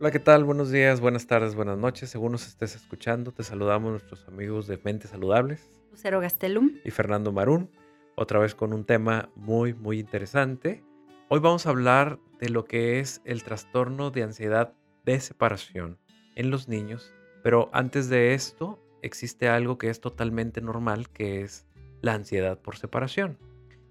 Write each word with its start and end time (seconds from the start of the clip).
Hola, 0.00 0.10
¿qué 0.12 0.18
tal? 0.18 0.44
Buenos 0.44 0.70
días, 0.70 0.98
buenas 0.98 1.26
tardes, 1.26 1.54
buenas 1.54 1.76
noches. 1.76 2.08
Según 2.08 2.32
nos 2.32 2.48
estés 2.48 2.74
escuchando, 2.74 3.32
te 3.32 3.42
saludamos 3.42 3.90
nuestros 3.90 4.26
amigos 4.28 4.66
de 4.66 4.80
Mentes 4.82 5.10
Saludables. 5.10 5.70
Lucero 5.90 6.20
Gastelum. 6.20 6.78
Y 6.86 6.90
Fernando 6.90 7.32
Marún, 7.32 7.70
otra 8.14 8.38
vez 8.38 8.54
con 8.54 8.72
un 8.72 8.86
tema 8.86 9.28
muy, 9.36 9.74
muy 9.74 9.98
interesante. 9.98 10.82
Hoy 11.28 11.40
vamos 11.40 11.66
a 11.66 11.68
hablar 11.68 12.18
de 12.38 12.48
lo 12.48 12.64
que 12.64 12.98
es 12.98 13.20
el 13.26 13.42
trastorno 13.44 14.10
de 14.10 14.22
ansiedad 14.22 14.72
de 15.04 15.20
separación 15.20 15.98
en 16.34 16.50
los 16.50 16.66
niños. 16.66 17.12
Pero 17.42 17.68
antes 17.74 18.08
de 18.08 18.32
esto, 18.32 18.82
existe 19.02 19.50
algo 19.50 19.76
que 19.76 19.90
es 19.90 20.00
totalmente 20.00 20.62
normal, 20.62 21.10
que 21.10 21.42
es 21.42 21.66
la 22.00 22.14
ansiedad 22.14 22.58
por 22.58 22.78
separación. 22.78 23.36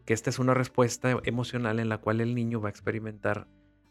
Que 0.05 0.16
esta 0.16 0.31
es 0.31 0.39
una 0.39 0.55
respuesta 0.55 1.20
emocional 1.23 1.80
en 1.80 1.88
la 1.88 1.99
cual 1.99 2.20
el 2.20 2.34
niño 2.34 2.59
va 2.62 2.70
a 2.70 2.71
experimentar 2.71 3.45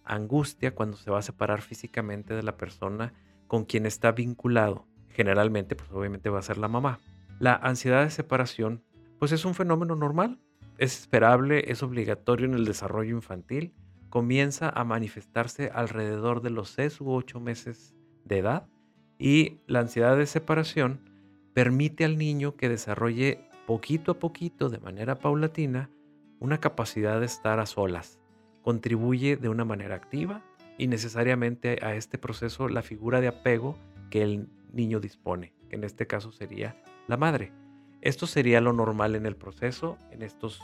angustia 0.08 0.74
cuando 0.74 0.96
se 0.96 1.10
va 1.10 1.18
a 1.18 1.22
separar 1.22 1.62
físicamente 1.62 2.34
de 2.34 2.42
la 2.42 2.56
persona 2.56 3.12
con 3.46 3.64
quien 3.64 3.86
está 3.86 4.12
vinculado. 4.12 4.86
Generalmente, 5.10 5.76
pues 5.76 5.90
obviamente 5.92 6.30
va 6.30 6.38
a 6.38 6.42
ser 6.42 6.58
la 6.58 6.68
mamá. 6.68 6.98
La 7.38 7.54
ansiedad 7.54 8.04
de 8.04 8.10
separación, 8.10 8.82
pues 9.18 9.32
es 9.32 9.44
un 9.44 9.54
fenómeno 9.54 9.94
normal, 9.94 10.40
es 10.78 10.98
esperable, 11.00 11.70
es 11.70 11.82
obligatorio 11.82 12.46
en 12.46 12.54
el 12.54 12.64
desarrollo 12.64 13.16
infantil, 13.16 13.74
comienza 14.10 14.70
a 14.70 14.84
manifestarse 14.84 15.70
alrededor 15.72 16.40
de 16.40 16.50
los 16.50 16.70
6 16.70 17.00
u 17.00 17.10
8 17.12 17.40
meses 17.40 17.94
de 18.24 18.38
edad 18.38 18.68
y 19.18 19.60
la 19.66 19.80
ansiedad 19.80 20.16
de 20.16 20.26
separación 20.26 21.00
permite 21.54 22.04
al 22.04 22.16
niño 22.16 22.56
que 22.56 22.68
desarrolle 22.68 23.40
poquito 23.66 24.12
a 24.12 24.18
poquito, 24.18 24.68
de 24.70 24.78
manera 24.78 25.18
paulatina, 25.18 25.90
una 26.38 26.58
capacidad 26.58 27.18
de 27.20 27.26
estar 27.26 27.58
a 27.58 27.66
solas, 27.66 28.18
contribuye 28.62 29.36
de 29.36 29.48
una 29.48 29.64
manera 29.64 29.94
activa 29.94 30.42
y 30.76 30.86
necesariamente 30.86 31.78
a 31.82 31.94
este 31.94 32.18
proceso 32.18 32.68
la 32.68 32.82
figura 32.82 33.20
de 33.20 33.28
apego 33.28 33.76
que 34.10 34.22
el 34.22 34.48
niño 34.72 35.00
dispone, 35.00 35.52
que 35.68 35.76
en 35.76 35.84
este 35.84 36.06
caso 36.06 36.32
sería 36.32 36.80
la 37.06 37.16
madre. 37.16 37.52
Esto 38.00 38.26
sería 38.26 38.60
lo 38.60 38.72
normal 38.72 39.16
en 39.16 39.26
el 39.26 39.36
proceso 39.36 39.98
en, 40.10 40.22
estos, 40.22 40.62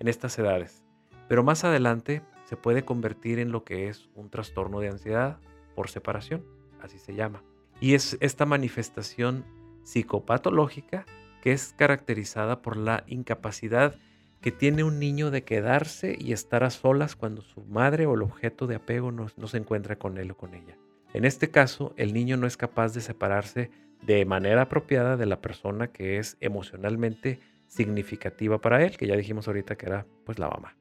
en 0.00 0.08
estas 0.08 0.38
edades, 0.38 0.84
pero 1.28 1.44
más 1.44 1.64
adelante 1.64 2.22
se 2.44 2.56
puede 2.56 2.84
convertir 2.84 3.38
en 3.38 3.52
lo 3.52 3.64
que 3.64 3.88
es 3.88 4.10
un 4.14 4.30
trastorno 4.30 4.80
de 4.80 4.88
ansiedad 4.88 5.38
por 5.74 5.88
separación, 5.88 6.44
así 6.80 6.98
se 6.98 7.14
llama. 7.14 7.42
Y 7.80 7.94
es 7.94 8.16
esta 8.20 8.46
manifestación 8.46 9.44
psicopatológica 9.84 11.06
que 11.40 11.52
es 11.52 11.74
caracterizada 11.76 12.62
por 12.62 12.76
la 12.76 13.04
incapacidad 13.06 13.96
que 14.42 14.50
tiene 14.50 14.82
un 14.82 14.98
niño 14.98 15.30
de 15.30 15.44
quedarse 15.44 16.16
y 16.18 16.32
estar 16.32 16.64
a 16.64 16.70
solas 16.70 17.14
cuando 17.14 17.42
su 17.42 17.64
madre 17.64 18.06
o 18.06 18.14
el 18.14 18.22
objeto 18.22 18.66
de 18.66 18.74
apego 18.74 19.12
no, 19.12 19.28
se 19.28 19.56
encuentra 19.56 19.96
con 19.96 20.18
él 20.18 20.32
o 20.32 20.36
con 20.36 20.54
ella. 20.54 20.76
En 21.14 21.24
este 21.24 21.50
caso, 21.50 21.94
el 21.96 22.12
niño 22.12 22.36
no 22.36 22.48
es 22.48 22.56
capaz 22.56 22.92
de 22.92 23.00
separarse 23.00 23.70
de 24.04 24.24
manera 24.24 24.62
apropiada 24.62 25.16
de 25.16 25.26
la 25.26 25.40
persona 25.40 25.92
que 25.92 26.18
es 26.18 26.36
emocionalmente 26.40 27.38
significativa 27.68 28.60
para 28.60 28.84
él, 28.84 28.96
que 28.96 29.06
ya 29.06 29.16
dijimos 29.16 29.46
ahorita 29.46 29.76
que 29.76 29.86
era 29.86 30.06
pues 30.24 30.40
la 30.40 30.48
mamá. 30.48 30.76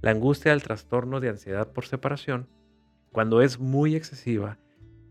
La 0.00 0.10
angustia 0.10 0.52
del 0.52 0.62
trastorno 0.62 1.20
de 1.20 1.28
ansiedad 1.28 1.70
por 1.70 1.84
separación, 1.84 2.48
cuando 3.12 3.42
es 3.42 3.60
muy 3.60 3.94
excesiva 3.94 4.56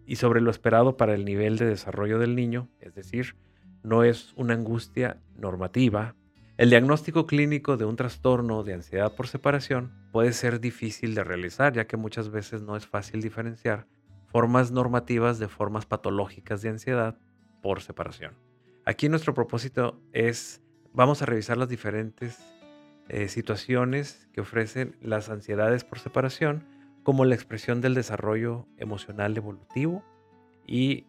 y 0.08 0.16
sobre 0.16 0.42
lo 0.42 0.50
esperado 0.50 0.98
para 0.98 1.14
el 1.14 1.24
nivel 1.24 1.58
de 1.58 1.68
desarrollo 1.68 2.18
del 2.18 2.36
niño, 2.36 2.68
es 2.80 2.96
decir, 2.96 3.36
no 3.84 4.04
es 4.04 4.34
una 4.36 4.56
angustia 4.56 5.22
normativa, 5.36 6.16
el 6.62 6.70
diagnóstico 6.70 7.26
clínico 7.26 7.76
de 7.76 7.86
un 7.86 7.96
trastorno 7.96 8.62
de 8.62 8.76
ansiedad 8.76 9.16
por 9.16 9.28
separación 9.28 9.92
puede 10.12 10.32
ser 10.32 10.60
difícil 10.60 11.16
de 11.16 11.24
realizar, 11.24 11.74
ya 11.74 11.88
que 11.88 11.98
muchas 11.98 12.30
veces 12.30 12.62
no 12.62 12.78
es 12.78 12.86
fácil 12.86 13.20
diferenciar 13.20 13.88
formas 14.28 14.70
normativas 14.70 15.40
de 15.40 15.48
formas 15.48 15.88
patológicas 15.88 16.62
de 16.62 16.70
ansiedad 16.70 17.18
por 17.64 17.82
separación. 17.82 18.36
Aquí 18.86 19.10
nuestro 19.10 19.34
propósito 19.34 20.00
es, 20.14 20.62
vamos 20.94 21.24
a 21.24 21.26
revisar 21.26 21.58
las 21.58 21.68
diferentes 21.68 22.38
eh, 23.10 23.28
situaciones 23.28 24.30
que 24.32 24.42
ofrecen 24.42 24.96
las 25.02 25.30
ansiedades 25.32 25.84
por 25.84 25.98
separación, 25.98 26.68
como 27.02 27.26
la 27.26 27.34
expresión 27.34 27.82
del 27.82 27.96
desarrollo 27.96 28.68
emocional 28.78 29.36
evolutivo 29.36 30.04
y 30.68 31.08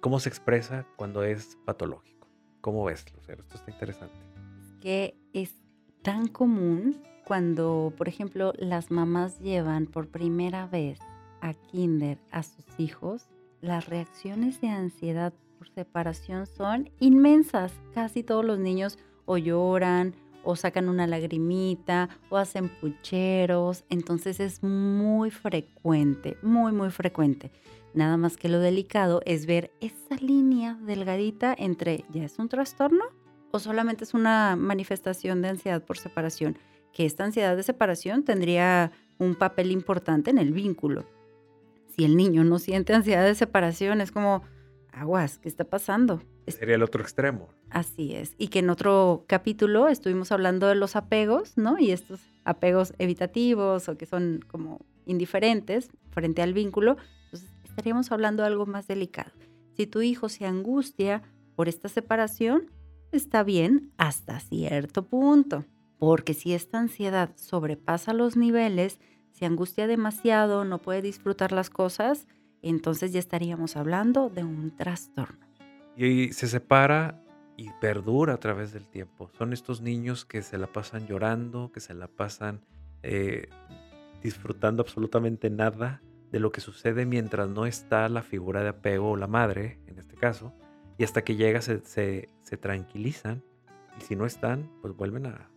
cómo 0.00 0.18
se 0.18 0.30
expresa 0.30 0.84
cuando 0.96 1.22
es 1.22 1.56
patológico. 1.64 2.26
¿Cómo 2.60 2.82
ves, 2.82 3.04
Lucero? 3.14 3.44
Esto 3.44 3.54
está 3.54 3.70
interesante 3.70 4.27
que 4.80 5.16
es 5.32 5.54
tan 6.02 6.28
común 6.28 7.00
cuando, 7.24 7.92
por 7.96 8.08
ejemplo, 8.08 8.52
las 8.56 8.90
mamás 8.90 9.38
llevan 9.40 9.86
por 9.86 10.08
primera 10.08 10.66
vez 10.66 10.98
a 11.40 11.54
kinder 11.54 12.18
a 12.30 12.42
sus 12.42 12.64
hijos, 12.78 13.28
las 13.60 13.86
reacciones 13.86 14.60
de 14.60 14.68
ansiedad 14.68 15.32
por 15.58 15.68
separación 15.68 16.46
son 16.46 16.90
inmensas. 17.00 17.72
Casi 17.92 18.22
todos 18.22 18.44
los 18.44 18.58
niños 18.58 18.98
o 19.26 19.36
lloran 19.36 20.14
o 20.44 20.56
sacan 20.56 20.88
una 20.88 21.06
lagrimita 21.06 22.08
o 22.30 22.36
hacen 22.36 22.68
pucheros. 22.68 23.84
Entonces 23.90 24.40
es 24.40 24.62
muy 24.62 25.30
frecuente, 25.30 26.38
muy, 26.42 26.72
muy 26.72 26.90
frecuente. 26.90 27.50
Nada 27.94 28.16
más 28.16 28.36
que 28.36 28.48
lo 28.48 28.60
delicado 28.60 29.20
es 29.26 29.46
ver 29.46 29.72
esa 29.80 30.14
línea 30.20 30.74
delgadita 30.74 31.54
entre 31.58 32.04
ya 32.10 32.24
es 32.24 32.38
un 32.38 32.48
trastorno 32.48 33.04
o 33.50 33.58
solamente 33.58 34.04
es 34.04 34.14
una 34.14 34.56
manifestación 34.56 35.42
de 35.42 35.48
ansiedad 35.48 35.82
por 35.82 35.98
separación, 35.98 36.58
que 36.92 37.06
esta 37.06 37.24
ansiedad 37.24 37.56
de 37.56 37.62
separación 37.62 38.24
tendría 38.24 38.92
un 39.18 39.34
papel 39.34 39.70
importante 39.70 40.30
en 40.30 40.38
el 40.38 40.52
vínculo. 40.52 41.06
Si 41.96 42.04
el 42.04 42.16
niño 42.16 42.44
no 42.44 42.58
siente 42.58 42.94
ansiedad 42.94 43.24
de 43.24 43.34
separación, 43.34 44.00
es 44.00 44.12
como, 44.12 44.42
aguas, 44.92 45.38
¿qué 45.38 45.48
está 45.48 45.64
pasando? 45.64 46.22
Sería 46.46 46.76
el 46.76 46.82
otro 46.82 47.02
extremo. 47.02 47.48
Así 47.70 48.14
es. 48.14 48.34
Y 48.38 48.48
que 48.48 48.60
en 48.60 48.70
otro 48.70 49.24
capítulo 49.26 49.88
estuvimos 49.88 50.32
hablando 50.32 50.66
de 50.66 50.76
los 50.76 50.96
apegos, 50.96 51.58
¿no? 51.58 51.78
Y 51.78 51.90
estos 51.90 52.20
apegos 52.44 52.94
evitativos 52.98 53.88
o 53.88 53.98
que 53.98 54.06
son 54.06 54.44
como 54.46 54.80
indiferentes 55.04 55.90
frente 56.10 56.42
al 56.42 56.54
vínculo, 56.54 56.96
entonces 57.24 57.50
estaríamos 57.64 58.10
hablando 58.12 58.42
de 58.42 58.48
algo 58.48 58.66
más 58.66 58.86
delicado. 58.86 59.32
Si 59.76 59.86
tu 59.86 60.00
hijo 60.02 60.28
se 60.28 60.46
angustia 60.46 61.22
por 61.54 61.68
esta 61.68 61.88
separación, 61.88 62.70
está 63.12 63.42
bien 63.42 63.92
hasta 63.96 64.40
cierto 64.40 65.06
punto, 65.06 65.64
porque 65.98 66.34
si 66.34 66.54
esta 66.54 66.78
ansiedad 66.78 67.30
sobrepasa 67.36 68.12
los 68.12 68.36
niveles, 68.36 69.00
se 69.32 69.46
angustia 69.46 69.86
demasiado, 69.86 70.64
no 70.64 70.78
puede 70.78 71.02
disfrutar 71.02 71.52
las 71.52 71.70
cosas, 71.70 72.26
entonces 72.62 73.12
ya 73.12 73.20
estaríamos 73.20 73.76
hablando 73.76 74.30
de 74.30 74.44
un 74.44 74.74
trastorno. 74.76 75.46
Y 75.96 76.32
se 76.32 76.48
separa 76.48 77.22
y 77.56 77.70
perdura 77.80 78.34
a 78.34 78.40
través 78.40 78.72
del 78.72 78.88
tiempo. 78.88 79.30
Son 79.36 79.52
estos 79.52 79.80
niños 79.80 80.24
que 80.24 80.42
se 80.42 80.58
la 80.58 80.68
pasan 80.68 81.06
llorando, 81.06 81.72
que 81.72 81.80
se 81.80 81.94
la 81.94 82.06
pasan 82.06 82.60
eh, 83.02 83.48
disfrutando 84.22 84.82
absolutamente 84.82 85.50
nada 85.50 86.02
de 86.30 86.40
lo 86.40 86.52
que 86.52 86.60
sucede 86.60 87.06
mientras 87.06 87.48
no 87.48 87.66
está 87.66 88.08
la 88.08 88.22
figura 88.22 88.62
de 88.62 88.68
apego 88.68 89.10
o 89.10 89.16
la 89.16 89.26
madre, 89.26 89.78
en 89.86 89.98
este 89.98 90.16
caso, 90.16 90.52
y 90.98 91.04
hasta 91.04 91.22
que 91.22 91.36
llega 91.36 91.62
se, 91.62 91.80
se, 91.84 92.56
tranquilizan 92.56 93.42
y 93.98 94.02
si 94.02 94.16
no 94.16 94.26
están, 94.26 94.68
pues 94.82 94.94
vuelven 94.94 95.26
a, 95.26 95.48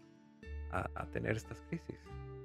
a, 0.72 1.06
tener 1.08 1.36
estas 1.36 1.62
crisis. 1.62 1.96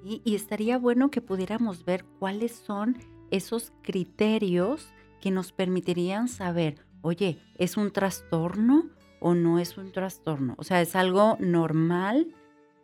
Y, 0.02 0.22
y 0.24 0.34
estaría 0.34 0.78
bueno 0.78 1.10
que 1.10 1.20
pudiéramos 1.20 1.84
ver 1.84 2.04
cuáles 2.18 2.52
son 2.52 2.96
esos 3.30 3.72
criterios 3.82 4.92
que 5.20 5.30
nos 5.30 5.52
permitirían 5.52 6.28
saber, 6.28 6.86
oye, 7.02 7.38
¿es 7.58 7.76
un 7.76 7.92
trastorno 7.92 8.88
o 9.20 9.34
no 9.34 9.58
es 9.58 9.76
un 9.76 9.92
trastorno? 9.92 10.54
O 10.58 10.64
sea, 10.64 10.80
¿es 10.80 10.96
algo 10.96 11.36
normal? 11.38 12.34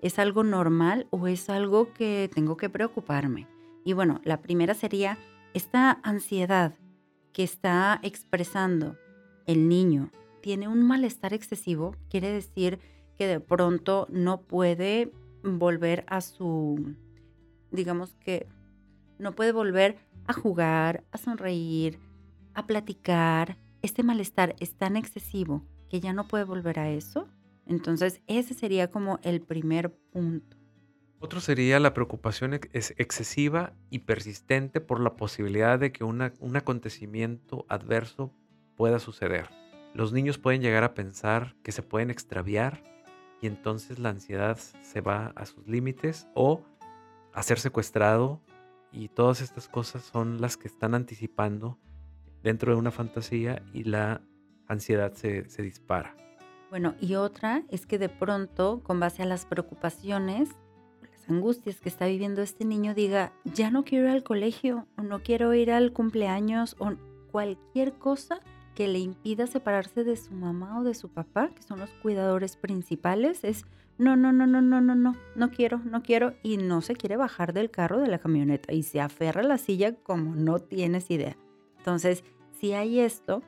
¿Es 0.00 0.18
algo 0.18 0.44
normal 0.44 1.06
o 1.10 1.26
es 1.26 1.48
algo 1.48 1.92
que 1.92 2.28
tengo 2.34 2.56
que 2.56 2.68
preocuparme? 2.68 3.46
Y 3.84 3.94
bueno, 3.94 4.20
la 4.24 4.42
primera 4.42 4.74
sería 4.74 5.18
esta 5.54 6.00
ansiedad 6.02 6.74
que 7.32 7.44
está 7.44 7.98
expresando 8.02 8.96
el 9.46 9.68
niño 9.68 10.10
tiene 10.42 10.68
un 10.68 10.82
malestar 10.82 11.32
excesivo, 11.32 11.96
quiere 12.10 12.30
decir 12.30 12.80
que 13.16 13.26
de 13.26 13.40
pronto 13.40 14.06
no 14.10 14.42
puede 14.42 15.12
volver 15.42 16.04
a 16.08 16.20
su, 16.20 16.94
digamos 17.70 18.14
que 18.16 18.48
no 19.18 19.34
puede 19.34 19.52
volver 19.52 19.96
a 20.26 20.32
jugar, 20.32 21.04
a 21.12 21.18
sonreír, 21.18 21.98
a 22.54 22.66
platicar. 22.66 23.56
Este 23.82 24.02
malestar 24.02 24.54
es 24.60 24.74
tan 24.74 24.96
excesivo 24.96 25.64
que 25.88 26.00
ya 26.00 26.12
no 26.12 26.28
puede 26.28 26.44
volver 26.44 26.78
a 26.78 26.90
eso. 26.90 27.28
Entonces, 27.66 28.20
ese 28.26 28.54
sería 28.54 28.90
como 28.90 29.20
el 29.22 29.40
primer 29.40 29.94
punto. 30.12 30.56
Otro 31.20 31.40
sería 31.40 31.78
la 31.78 31.94
preocupación 31.94 32.58
es 32.72 32.94
excesiva 32.98 33.74
y 33.90 34.00
persistente 34.00 34.80
por 34.80 34.98
la 34.98 35.14
posibilidad 35.14 35.78
de 35.78 35.92
que 35.92 36.02
un 36.02 36.56
acontecimiento 36.56 37.64
adverso 37.68 38.34
pueda 38.76 38.98
suceder. 38.98 39.48
Los 39.94 40.12
niños 40.12 40.38
pueden 40.38 40.62
llegar 40.62 40.84
a 40.84 40.94
pensar 40.94 41.54
que 41.62 41.72
se 41.72 41.82
pueden 41.82 42.10
extraviar 42.10 42.82
y 43.40 43.46
entonces 43.46 43.98
la 43.98 44.08
ansiedad 44.10 44.56
se 44.56 45.00
va 45.00 45.32
a 45.36 45.44
sus 45.46 45.66
límites 45.66 46.28
o 46.34 46.62
a 47.32 47.42
ser 47.42 47.58
secuestrado 47.58 48.40
y 48.92 49.08
todas 49.08 49.40
estas 49.40 49.68
cosas 49.68 50.02
son 50.02 50.40
las 50.40 50.56
que 50.56 50.68
están 50.68 50.94
anticipando 50.94 51.78
dentro 52.42 52.72
de 52.72 52.78
una 52.78 52.90
fantasía 52.90 53.62
y 53.72 53.84
la 53.84 54.22
ansiedad 54.68 55.12
se, 55.12 55.42
dispara. 55.62 56.16
Bueno, 56.70 56.94
y 57.00 57.14
otra 57.14 57.62
es 57.68 57.86
que 57.86 57.98
de 57.98 58.08
pronto, 58.08 58.80
con 58.82 58.98
base 59.00 59.22
a 59.22 59.26
las 59.26 59.44
preocupaciones, 59.44 60.48
las 61.02 61.28
angustias 61.28 61.80
que 61.80 61.88
está 61.88 62.06
viviendo 62.06 62.42
este 62.42 62.64
niño, 62.64 62.94
diga, 62.94 63.32
ya 63.44 63.70
no 63.70 63.84
quiero 63.84 64.06
ir 64.06 64.12
al 64.12 64.22
colegio, 64.22 64.86
o 64.96 65.02
no 65.02 65.22
quiero 65.22 65.52
ir 65.54 65.70
al 65.70 65.92
cumpleaños, 65.92 66.76
o 66.78 66.94
cualquier 67.30 67.92
cosa 67.94 68.40
que 68.74 68.88
le 68.88 68.98
impida 68.98 69.46
separarse 69.46 70.04
de 70.04 70.16
su 70.16 70.32
mamá 70.32 70.80
o 70.80 70.84
de 70.84 70.94
su 70.94 71.08
papá, 71.08 71.50
que 71.54 71.62
son 71.62 71.78
los 71.80 71.90
cuidadores 72.02 72.56
principales, 72.56 73.44
es 73.44 73.64
no, 73.98 74.16
no, 74.16 74.32
no, 74.32 74.46
no, 74.46 74.60
no, 74.60 74.80
no, 74.80 74.94
no, 74.94 75.14
no 75.36 75.50
quiero, 75.50 75.78
no 75.84 76.02
quiero, 76.02 76.34
y 76.42 76.56
no 76.56 76.80
se 76.80 76.96
quiere 76.96 77.16
bajar 77.16 77.52
del 77.52 77.70
carro 77.70 78.00
de 78.00 78.08
la 78.08 78.18
camioneta 78.18 78.72
y 78.72 78.82
se 78.82 79.00
aferra 79.00 79.42
a 79.42 79.44
la 79.44 79.58
silla 79.58 79.94
como 79.94 80.34
no 80.34 80.58
tienes 80.58 81.10
idea. 81.10 81.36
Entonces, 81.78 82.24
si 82.58 82.72
hay 82.72 83.00
esto, 83.00 83.42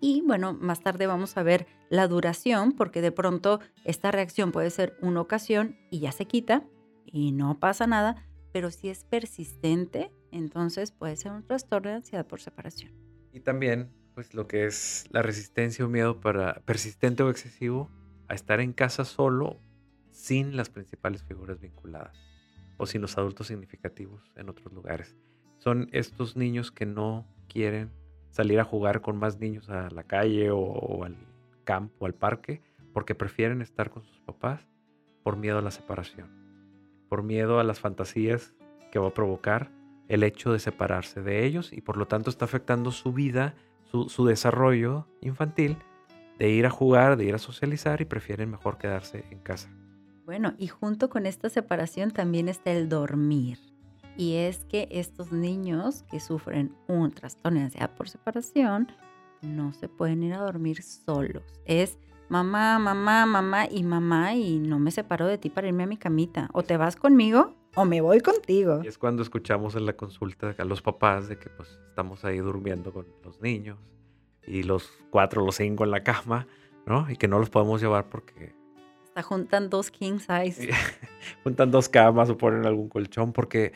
y 0.00 0.22
bueno, 0.26 0.52
más 0.52 0.80
tarde 0.80 1.06
vamos 1.06 1.36
a 1.36 1.42
ver 1.42 1.66
la 1.88 2.06
duración, 2.06 2.72
porque 2.72 3.00
de 3.00 3.12
pronto 3.12 3.60
esta 3.84 4.10
reacción 4.10 4.52
puede 4.52 4.70
ser 4.70 4.96
una 5.00 5.20
ocasión 5.20 5.76
y 5.90 6.00
ya 6.00 6.12
se 6.12 6.26
quita 6.26 6.64
y 7.04 7.32
no 7.32 7.58
pasa 7.58 7.86
nada, 7.86 8.26
pero 8.52 8.70
si 8.70 8.88
es 8.88 9.04
persistente, 9.04 10.12
entonces 10.30 10.92
puede 10.92 11.16
ser 11.16 11.32
un 11.32 11.42
trastorno 11.42 11.88
de 11.90 11.96
ansiedad 11.96 12.26
por 12.26 12.40
separación. 12.40 12.92
Y 13.32 13.40
también, 13.40 13.90
pues 14.18 14.34
lo 14.34 14.48
que 14.48 14.66
es 14.66 15.06
la 15.12 15.22
resistencia 15.22 15.84
o 15.84 15.88
miedo 15.88 16.20
para 16.20 16.54
persistente 16.64 17.22
o 17.22 17.30
excesivo 17.30 17.88
a 18.26 18.34
estar 18.34 18.58
en 18.58 18.72
casa 18.72 19.04
solo 19.04 19.60
sin 20.10 20.56
las 20.56 20.70
principales 20.70 21.22
figuras 21.22 21.60
vinculadas 21.60 22.18
o 22.78 22.86
sin 22.86 23.00
los 23.00 23.16
adultos 23.16 23.46
significativos 23.46 24.32
en 24.34 24.48
otros 24.48 24.72
lugares. 24.72 25.16
Son 25.58 25.88
estos 25.92 26.36
niños 26.36 26.72
que 26.72 26.84
no 26.84 27.28
quieren 27.48 27.92
salir 28.30 28.58
a 28.58 28.64
jugar 28.64 29.02
con 29.02 29.16
más 29.18 29.38
niños 29.38 29.70
a 29.70 29.88
la 29.88 30.02
calle 30.02 30.50
o, 30.50 31.04
al 31.04 31.16
campo, 31.62 32.04
al 32.04 32.14
parque, 32.14 32.60
porque 32.92 33.14
prefieren 33.14 33.62
estar 33.62 33.88
con 33.88 34.02
sus 34.02 34.18
papás 34.18 34.66
por 35.22 35.36
miedo 35.36 35.58
a 35.58 35.62
la 35.62 35.70
separación, 35.70 36.28
por 37.08 37.22
miedo 37.22 37.60
a 37.60 37.62
las 37.62 37.78
fantasías 37.78 38.52
que 38.90 38.98
va 38.98 39.10
a 39.10 39.14
provocar 39.14 39.70
el 40.08 40.24
hecho 40.24 40.52
de 40.52 40.58
separarse 40.58 41.22
de 41.22 41.46
ellos 41.46 41.72
y 41.72 41.82
por 41.82 41.96
lo 41.96 42.08
tanto 42.08 42.30
está 42.30 42.46
afectando 42.46 42.90
su 42.90 43.12
vida, 43.12 43.54
su, 43.90 44.24
desarrollo 44.24 45.06
infantil, 45.20 45.78
de 46.38 46.50
ir 46.50 46.66
a 46.66 46.70
jugar, 46.70 47.16
de 47.16 47.24
ir 47.24 47.34
a 47.34 47.38
socializar 47.38 48.00
y 48.00 48.04
prefieren 48.04 48.50
mejor 48.50 48.78
quedarse 48.78 49.24
en 49.30 49.38
casa. 49.40 49.70
Bueno, 50.24 50.54
y 50.58 50.68
junto 50.68 51.08
con 51.08 51.26
esta 51.26 51.48
separación 51.48 52.10
también 52.10 52.48
está 52.48 52.70
el 52.70 52.88
dormir. 52.88 53.58
Y 54.16 54.34
es 54.36 54.64
que 54.64 54.88
estos 54.90 55.32
niños 55.32 56.04
que 56.10 56.20
sufren 56.20 56.74
un 56.86 57.12
trastorno 57.12 57.58
de 57.58 57.66
ansiedad 57.66 57.94
por 57.96 58.08
separación 58.08 58.88
no 59.42 59.72
se 59.72 59.88
pueden 59.88 60.22
ir 60.22 60.34
a 60.34 60.38
dormir 60.38 60.82
solos. 60.82 61.44
Es 61.64 61.98
mamá, 62.28 62.78
mamá, 62.78 63.26
mamá 63.26 63.66
y 63.70 63.84
mamá 63.84 64.34
y 64.34 64.58
no 64.58 64.78
me 64.78 64.90
separo 64.90 65.26
de 65.26 65.38
ti 65.38 65.50
para 65.50 65.68
irme 65.68 65.84
a 65.84 65.86
mi 65.86 65.96
camita. 65.96 66.50
O 66.52 66.62
te 66.62 66.76
vas 66.76 66.96
conmigo 66.96 67.54
o 67.80 67.84
me 67.84 68.00
voy 68.00 68.20
contigo. 68.20 68.80
Y 68.84 68.88
es 68.88 68.98
cuando 68.98 69.22
escuchamos 69.22 69.74
en 69.74 69.86
la 69.86 69.94
consulta 69.94 70.54
a 70.58 70.64
los 70.64 70.82
papás 70.82 71.28
de 71.28 71.38
que 71.38 71.48
pues 71.50 71.78
estamos 71.88 72.24
ahí 72.24 72.38
durmiendo 72.38 72.92
con 72.92 73.06
los 73.24 73.40
niños 73.40 73.78
y 74.46 74.62
los 74.62 74.90
cuatro, 75.10 75.44
los 75.44 75.56
cinco 75.56 75.84
en 75.84 75.90
la 75.90 76.02
cama, 76.02 76.46
¿no? 76.86 77.10
Y 77.10 77.16
que 77.16 77.28
no 77.28 77.38
los 77.38 77.50
podemos 77.50 77.80
llevar 77.80 78.08
porque 78.08 78.58
juntan 79.22 79.70
dos 79.70 79.90
king 79.90 80.18
size. 80.18 80.68
juntan 81.44 81.70
dos 81.70 81.88
camas 81.88 82.30
o 82.30 82.36
ponen 82.36 82.66
algún 82.66 82.88
colchón 82.88 83.32
porque, 83.32 83.72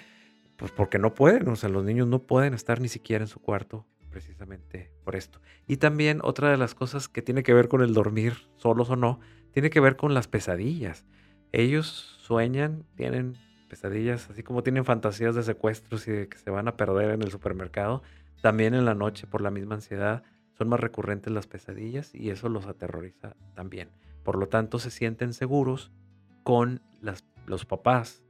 pues 0.57 0.71
porque 0.73 0.99
no 0.99 1.15
pueden, 1.15 1.49
o 1.49 1.57
sea, 1.57 1.69
los 1.69 1.85
niños 1.85 2.07
no 2.07 2.21
pueden 2.21 2.55
estar 2.55 2.81
ni 2.81 2.89
siquiera 2.89 3.25
en 3.25 3.29
su 3.29 3.41
cuarto 3.41 3.87
precisamente 4.11 4.93
por 5.05 5.17
esto. 5.17 5.41
Y 5.67 5.79
también 5.79 6.21
otra 6.23 6.51
de 6.51 6.59
las 6.59 6.75
cosas 6.75 7.09
que 7.09 7.23
tiene 7.23 7.43
que 7.43 7.55
ver 7.55 7.69
con 7.69 7.83
el 7.83 7.95
dormir, 7.95 8.35
solos 8.57 8.91
o 8.91 8.97
no, 8.97 9.21
tiene 9.53 9.71
que 9.71 9.81
ver 9.81 9.97
con 9.97 10.13
las 10.13 10.29
pesadillas. 10.29 11.07
Ellos 11.51 12.19
sueñan, 12.21 12.85
tienen 12.95 13.37
pesadillas, 13.73 14.29
así 14.29 14.43
como 14.43 14.63
tienen 14.63 14.85
fantasías 14.85 15.35
de 15.35 15.43
secuestros 15.43 16.07
y 16.07 16.11
de 16.13 16.29
que 16.29 16.37
se 16.37 16.51
van 16.51 16.69
a 16.69 16.77
perder 16.77 17.09
en 17.09 17.23
el 17.23 17.31
supermercado, 17.31 18.03
también 18.43 18.75
en 18.75 18.85
la 18.85 18.95
noche 18.95 19.27
por 19.27 19.41
la 19.41 19.51
misma 19.51 19.77
ansiedad 19.77 20.25
son 20.59 20.69
más 20.69 20.79
recurrentes 20.79 21.33
las 21.33 21.47
pesadillas 21.47 22.15
y 22.15 22.29
eso 22.29 22.51
los 22.51 22.67
aterroriza 22.67 23.35
también. 23.55 23.89
Por 24.25 24.37
lo 24.37 24.49
tanto, 24.49 24.79
se 24.79 24.91
sienten 24.91 25.33
seguros 25.33 25.91
con 26.43 26.83
los 27.47 27.65
papás, 27.65 28.23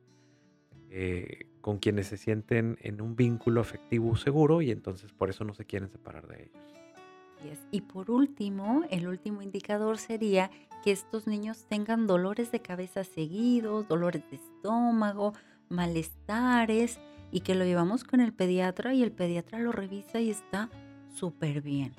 eh, 0.91 1.49
con 1.61 1.79
quienes 1.79 2.07
se 2.07 2.19
sienten 2.19 2.79
en 2.81 3.01
un 3.01 3.17
vínculo 3.17 3.61
afectivo 3.61 4.15
seguro 4.15 4.63
y 4.63 4.71
entonces 4.71 5.13
por 5.13 5.29
eso 5.29 5.43
no 5.43 5.55
se 5.55 5.65
quieren 5.65 5.89
separar 5.89 6.29
de 6.29 6.45
ellos. 6.45 7.59
Y 7.73 7.81
por 7.81 8.13
último, 8.13 8.85
el 8.91 9.09
último 9.09 9.43
indicador 9.43 9.99
sería 9.99 10.53
que 10.83 10.93
estos 10.93 11.27
niños 11.27 11.65
tengan 11.69 12.07
dolores 12.07 12.53
de 12.53 12.61
cabeza 12.61 13.05
seguidos, 13.05 13.89
dolores 13.89 14.23
de 14.31 14.37
estómago, 14.37 15.33
malestares 15.69 17.01
y 17.31 17.41
que 17.41 17.55
lo 17.55 17.65
llevamos 17.65 18.05
con 18.05 18.21
el 18.21 18.33
pediatra 18.33 18.93
y 18.93 19.03
el 19.03 19.13
pediatra 19.13 19.59
lo 19.59 19.73
revisa 19.73 20.21
y 20.21 20.31
está 20.31 20.69
súper 21.09 21.63
bien. 21.63 21.95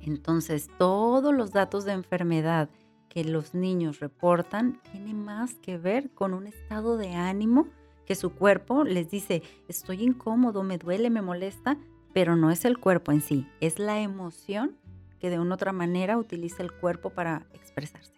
Entonces, 0.00 0.68
todos 0.78 1.34
los 1.34 1.52
datos 1.52 1.84
de 1.84 1.92
enfermedad 1.92 2.70
que 3.08 3.24
los 3.24 3.54
niños 3.54 4.00
reportan 4.00 4.80
tiene 4.90 5.12
más 5.12 5.54
que 5.54 5.76
ver 5.76 6.10
con 6.10 6.32
un 6.32 6.46
estado 6.46 6.96
de 6.96 7.14
ánimo 7.14 7.66
que 8.06 8.14
su 8.14 8.32
cuerpo 8.32 8.84
les 8.84 9.10
dice, 9.10 9.42
estoy 9.68 10.02
incómodo, 10.02 10.62
me 10.62 10.78
duele, 10.78 11.10
me 11.10 11.22
molesta, 11.22 11.76
pero 12.12 12.36
no 12.36 12.50
es 12.50 12.64
el 12.64 12.78
cuerpo 12.78 13.12
en 13.12 13.20
sí, 13.20 13.46
es 13.60 13.78
la 13.78 14.00
emoción 14.00 14.76
que 15.20 15.30
de 15.30 15.38
una 15.38 15.54
otra 15.54 15.72
manera 15.72 16.18
utiliza 16.18 16.62
el 16.62 16.72
cuerpo 16.72 17.10
para 17.10 17.46
expresarse. 17.54 18.14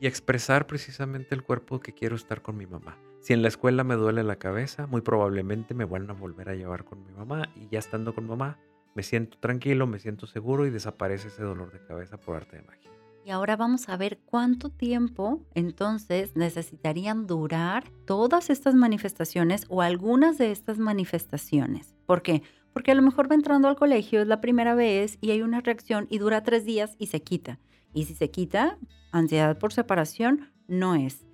Y 0.00 0.06
expresar 0.06 0.66
precisamente 0.66 1.34
el 1.34 1.42
cuerpo 1.42 1.80
que 1.80 1.92
quiero 1.92 2.16
estar 2.16 2.42
con 2.42 2.56
mi 2.56 2.66
mamá. 2.66 2.96
Si 3.20 3.32
en 3.32 3.42
la 3.42 3.48
escuela 3.48 3.84
me 3.84 3.94
duele 3.94 4.22
la 4.22 4.36
cabeza, 4.36 4.86
muy 4.86 5.00
probablemente 5.00 5.74
me 5.74 5.84
van 5.84 6.10
a 6.10 6.14
volver 6.14 6.48
a 6.48 6.54
llevar 6.54 6.84
con 6.84 7.02
mi 7.04 7.12
mamá 7.12 7.48
y 7.54 7.68
ya 7.68 7.78
estando 7.78 8.14
con 8.14 8.26
mamá 8.26 8.58
me 8.94 9.02
siento 9.02 9.38
tranquilo, 9.38 9.86
me 9.86 9.98
siento 9.98 10.26
seguro 10.26 10.66
y 10.66 10.70
desaparece 10.70 11.28
ese 11.28 11.42
dolor 11.42 11.72
de 11.72 11.84
cabeza 11.84 12.16
por 12.16 12.36
arte 12.36 12.56
de 12.56 12.62
magia. 12.62 12.90
Y 13.24 13.30
ahora 13.30 13.56
vamos 13.56 13.88
a 13.88 13.96
ver 13.96 14.18
cuánto 14.26 14.68
tiempo 14.68 15.40
entonces 15.54 16.36
necesitarían 16.36 17.26
durar 17.26 17.90
todas 18.04 18.50
estas 18.50 18.74
manifestaciones 18.74 19.64
o 19.68 19.80
algunas 19.80 20.36
de 20.36 20.52
estas 20.52 20.78
manifestaciones. 20.78 21.94
¿Por 22.06 22.22
qué? 22.22 22.42
Porque 22.74 22.90
a 22.90 22.94
lo 22.94 23.00
mejor 23.00 23.30
va 23.30 23.34
entrando 23.34 23.68
al 23.68 23.76
colegio, 23.76 24.20
es 24.20 24.26
la 24.26 24.42
primera 24.42 24.74
vez 24.74 25.16
y 25.22 25.30
hay 25.30 25.40
una 25.40 25.62
reacción 25.62 26.06
y 26.10 26.18
dura 26.18 26.42
tres 26.42 26.66
días 26.66 26.96
y 26.98 27.06
se 27.06 27.22
quita. 27.22 27.58
Y 27.94 28.04
si 28.04 28.14
se 28.14 28.30
quita, 28.30 28.76
ansiedad 29.12 29.56
por 29.56 29.72
separación 29.72 30.52
no 30.68 30.94
es, 30.94 31.24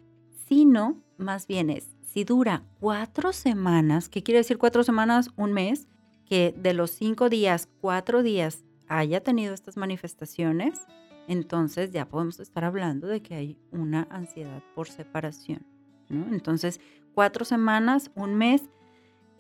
sino 0.47 1.02
más 1.16 1.47
bien 1.47 1.70
es, 1.70 1.88
si 2.04 2.25
dura 2.25 2.64
cuatro 2.80 3.32
semanas, 3.32 4.09
¿qué 4.09 4.23
quiere 4.23 4.38
decir 4.38 4.59
cuatro 4.59 4.82
semanas? 4.85 5.30
Un 5.37 5.52
mes, 5.52 5.88
que 6.26 6.54
de 6.56 6.75
los 6.75 6.90
cinco 6.90 7.28
días, 7.28 7.68
cuatro 7.80 8.23
días 8.23 8.64
haya 8.88 9.23
tenido 9.23 9.54
estas 9.54 9.76
manifestaciones, 9.76 10.87
entonces 11.28 11.92
ya 11.92 12.09
podemos 12.09 12.40
estar 12.40 12.64
hablando 12.64 13.06
de 13.06 13.23
que 13.23 13.35
hay 13.35 13.59
una 13.70 14.09
ansiedad 14.11 14.62
por 14.75 14.88
separación. 14.88 15.64
Entonces, 16.09 16.80
cuatro 17.14 17.44
semanas, 17.44 18.11
un 18.16 18.35
mes, 18.35 18.68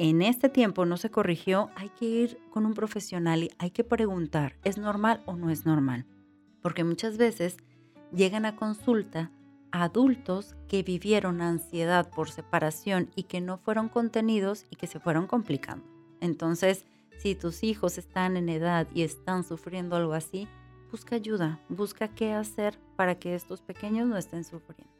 en 0.02 0.22
este 0.22 0.48
tiempo 0.48 0.86
no 0.86 0.96
se 0.96 1.10
corrigió, 1.10 1.68
hay 1.76 1.90
que 1.90 2.06
ir 2.06 2.38
con 2.48 2.64
un 2.64 2.72
profesional 2.72 3.42
y 3.42 3.50
hay 3.58 3.70
que 3.70 3.84
preguntar, 3.84 4.56
¿es 4.64 4.78
normal 4.78 5.22
o 5.26 5.36
no 5.36 5.50
es 5.50 5.66
normal? 5.66 6.06
Porque 6.62 6.84
muchas 6.84 7.18
veces 7.18 7.58
llegan 8.10 8.46
a 8.46 8.56
consulta 8.56 9.30
adultos 9.72 10.56
que 10.68 10.82
vivieron 10.82 11.42
ansiedad 11.42 12.08
por 12.08 12.30
separación 12.30 13.10
y 13.14 13.24
que 13.24 13.42
no 13.42 13.58
fueron 13.58 13.90
contenidos 13.90 14.64
y 14.70 14.76
que 14.76 14.86
se 14.86 15.00
fueron 15.00 15.26
complicando. 15.26 15.84
Entonces, 16.22 16.86
si 17.18 17.34
tus 17.34 17.62
hijos 17.62 17.98
están 17.98 18.38
en 18.38 18.48
edad 18.48 18.88
y 18.94 19.02
están 19.02 19.44
sufriendo 19.44 19.96
algo 19.96 20.14
así, 20.14 20.48
busca 20.90 21.16
ayuda, 21.16 21.60
busca 21.68 22.08
qué 22.08 22.32
hacer 22.32 22.78
para 22.96 23.18
que 23.18 23.34
estos 23.34 23.60
pequeños 23.60 24.08
no 24.08 24.16
estén 24.16 24.44
sufriendo. 24.44 24.90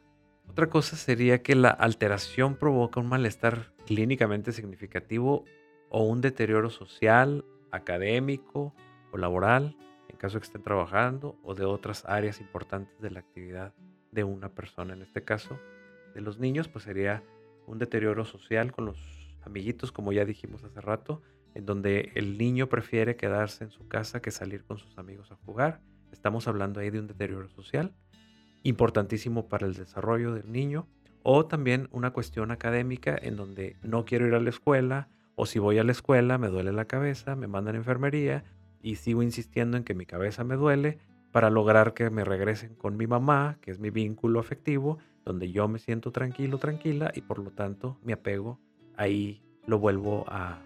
Otra 0.47 0.69
cosa 0.69 0.97
sería 0.97 1.41
que 1.41 1.55
la 1.55 1.69
alteración 1.69 2.55
provoca 2.55 2.99
un 2.99 3.07
malestar 3.07 3.70
clínicamente 3.85 4.51
significativo 4.51 5.45
o 5.89 6.03
un 6.03 6.21
deterioro 6.21 6.69
social, 6.69 7.45
académico 7.71 8.73
o 9.11 9.17
laboral, 9.17 9.77
en 10.09 10.17
caso 10.17 10.39
que 10.39 10.45
estén 10.45 10.63
trabajando, 10.63 11.37
o 11.43 11.55
de 11.55 11.65
otras 11.65 12.05
áreas 12.05 12.39
importantes 12.39 12.99
de 13.01 13.11
la 13.11 13.19
actividad 13.19 13.73
de 14.11 14.23
una 14.23 14.49
persona. 14.49 14.93
En 14.93 15.01
este 15.01 15.23
caso, 15.23 15.59
de 16.13 16.21
los 16.21 16.39
niños, 16.39 16.67
pues 16.67 16.83
sería 16.85 17.23
un 17.67 17.77
deterioro 17.77 18.25
social 18.25 18.71
con 18.71 18.85
los 18.85 18.97
amiguitos, 19.43 19.91
como 19.91 20.11
ya 20.11 20.25
dijimos 20.25 20.63
hace 20.63 20.81
rato, 20.81 21.21
en 21.53 21.65
donde 21.65 22.11
el 22.15 22.37
niño 22.37 22.67
prefiere 22.67 23.15
quedarse 23.15 23.63
en 23.63 23.71
su 23.71 23.87
casa 23.87 24.21
que 24.21 24.31
salir 24.31 24.63
con 24.63 24.77
sus 24.77 24.97
amigos 24.97 25.31
a 25.31 25.35
jugar. 25.35 25.81
Estamos 26.11 26.47
hablando 26.47 26.79
ahí 26.79 26.89
de 26.89 26.99
un 26.99 27.07
deterioro 27.07 27.49
social 27.49 27.93
importantísimo 28.63 29.49
para 29.49 29.65
el 29.65 29.73
desarrollo 29.73 30.33
del 30.33 30.51
niño 30.51 30.87
o 31.23 31.45
también 31.45 31.87
una 31.91 32.11
cuestión 32.11 32.51
académica 32.51 33.17
en 33.21 33.35
donde 33.35 33.77
no 33.81 34.05
quiero 34.05 34.27
ir 34.27 34.33
a 34.33 34.39
la 34.39 34.49
escuela 34.49 35.09
O 35.35 35.45
si 35.45 35.59
voy 35.59 35.79
a 35.79 35.83
la 35.83 35.91
escuela, 35.91 36.37
me 36.37 36.49
duele 36.49 36.71
la 36.71 36.85
cabeza, 36.85 37.35
me 37.35 37.47
mandan 37.47 37.75
a 37.75 37.77
enfermería 37.79 38.43
y 38.81 38.95
sigo 38.95 39.23
insistiendo 39.23 39.77
en 39.77 39.83
que 39.83 39.93
mi 39.93 40.05
cabeza 40.05 40.43
me 40.43 40.55
duele 40.55 40.99
para 41.31 41.49
lograr 41.49 41.93
que 41.93 42.09
me 42.09 42.25
regresen 42.25 42.75
con 42.75 42.97
mi 42.97 43.07
mamá, 43.07 43.57
que 43.61 43.71
es 43.71 43.79
mi 43.79 43.89
vínculo 43.89 44.39
afectivo, 44.39 44.97
donde 45.23 45.51
yo 45.51 45.67
me 45.67 45.79
siento 45.79 46.11
tranquilo, 46.11 46.57
tranquila 46.57 47.11
y 47.15 47.21
por 47.21 47.39
lo 47.39 47.51
tanto 47.51 47.97
mi 48.03 48.11
apego 48.11 48.59
ahí 48.97 49.41
lo 49.65 49.79
vuelvo 49.79 50.25
a, 50.27 50.59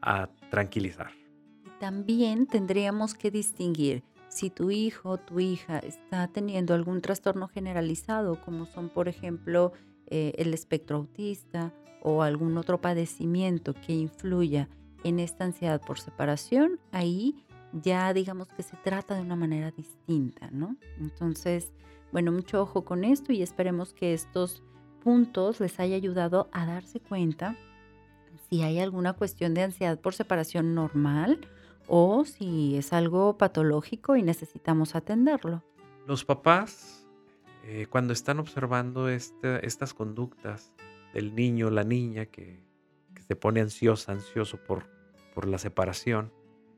a 0.00 0.28
tranquilizar. 0.50 1.10
También 1.78 2.46
tendríamos 2.46 3.14
que 3.14 3.30
distinguir 3.30 4.02
si 4.30 4.48
tu 4.48 4.70
hijo 4.70 5.10
o 5.10 5.18
tu 5.18 5.40
hija 5.40 5.80
está 5.80 6.28
teniendo 6.28 6.72
algún 6.72 7.02
trastorno 7.02 7.48
generalizado, 7.48 8.40
como 8.40 8.64
son 8.64 8.88
por 8.88 9.08
ejemplo 9.08 9.72
eh, 10.06 10.32
el 10.38 10.54
espectro 10.54 10.98
autista 10.98 11.74
o 12.00 12.22
algún 12.22 12.56
otro 12.56 12.80
padecimiento 12.80 13.74
que 13.74 13.92
influya 13.92 14.68
en 15.02 15.18
esta 15.18 15.44
ansiedad 15.44 15.80
por 15.80 15.98
separación, 15.98 16.78
ahí 16.92 17.44
ya 17.72 18.12
digamos 18.14 18.48
que 18.48 18.62
se 18.62 18.76
trata 18.76 19.16
de 19.16 19.22
una 19.22 19.36
manera 19.36 19.72
distinta, 19.72 20.48
¿no? 20.50 20.76
Entonces, 20.98 21.72
bueno, 22.12 22.32
mucho 22.32 22.62
ojo 22.62 22.84
con 22.84 23.04
esto 23.04 23.32
y 23.32 23.42
esperemos 23.42 23.92
que 23.92 24.14
estos 24.14 24.62
puntos 25.02 25.60
les 25.60 25.78
haya 25.80 25.96
ayudado 25.96 26.48
a 26.52 26.66
darse 26.66 27.00
cuenta 27.00 27.56
si 28.48 28.62
hay 28.62 28.78
alguna 28.78 29.14
cuestión 29.14 29.54
de 29.54 29.62
ansiedad 29.62 30.00
por 30.00 30.14
separación 30.14 30.74
normal 30.74 31.40
o 31.90 32.24
si 32.24 32.76
es 32.76 32.92
algo 32.92 33.36
patológico 33.36 34.14
y 34.14 34.22
necesitamos 34.22 34.94
atenderlo. 34.94 35.64
Los 36.06 36.24
papás, 36.24 37.08
eh, 37.64 37.86
cuando 37.90 38.12
están 38.12 38.38
observando 38.38 39.08
estas 39.08 39.92
conductas 39.92 40.72
del 41.12 41.34
niño, 41.34 41.68
la 41.68 41.82
niña 41.82 42.26
que, 42.26 42.62
que 43.12 43.22
se 43.22 43.34
pone 43.34 43.60
ansiosa, 43.60 44.12
ansioso 44.12 44.56
por, 44.56 44.86
por 45.34 45.48
la 45.48 45.58
separación, 45.58 46.32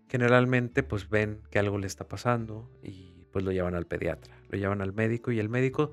generalmente 0.08 0.82
pues 0.82 1.10
ven 1.10 1.42
que 1.50 1.58
algo 1.58 1.76
le 1.76 1.86
está 1.86 2.08
pasando 2.08 2.70
y 2.82 3.26
pues 3.32 3.44
lo 3.44 3.52
llevan 3.52 3.74
al 3.74 3.86
pediatra, 3.86 4.34
lo 4.48 4.58
llevan 4.58 4.80
al 4.80 4.94
médico 4.94 5.30
y 5.30 5.38
el 5.38 5.50
médico 5.50 5.92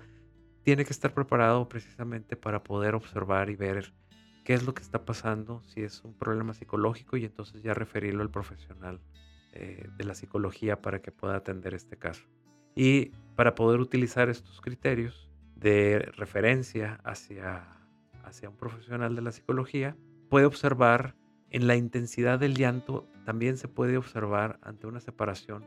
tiene 0.63 0.85
que 0.85 0.93
estar 0.93 1.13
preparado 1.13 1.67
precisamente 1.67 2.37
para 2.37 2.63
poder 2.63 2.95
observar 2.95 3.49
y 3.49 3.57
ver 3.57 3.93
qué 4.49 4.55
es 4.55 4.63
lo 4.63 4.73
que 4.73 4.81
está 4.81 5.05
pasando, 5.05 5.61
si 5.61 5.83
es 5.83 6.03
un 6.03 6.15
problema 6.15 6.55
psicológico 6.55 7.17
y 7.17 7.23
entonces 7.23 7.61
ya 7.61 7.75
referirlo 7.75 8.23
al 8.23 8.31
profesional 8.31 8.99
eh, 9.53 9.87
de 9.95 10.03
la 10.03 10.15
psicología 10.15 10.81
para 10.81 11.03
que 11.03 11.11
pueda 11.11 11.35
atender 11.35 11.75
este 11.75 11.97
caso. 11.97 12.25
Y 12.73 13.11
para 13.35 13.53
poder 13.53 13.79
utilizar 13.79 14.27
estos 14.27 14.59
criterios 14.59 15.29
de 15.55 15.99
referencia 16.17 16.99
hacia, 17.03 17.63
hacia 18.23 18.49
un 18.49 18.57
profesional 18.57 19.15
de 19.15 19.21
la 19.21 19.31
psicología, 19.31 19.95
puede 20.31 20.47
observar 20.47 21.13
en 21.51 21.67
la 21.67 21.75
intensidad 21.75 22.39
del 22.39 22.55
llanto 22.55 23.07
también 23.25 23.55
se 23.55 23.67
puede 23.67 23.97
observar 23.97 24.57
ante 24.63 24.87
una 24.87 24.99
separación 24.99 25.63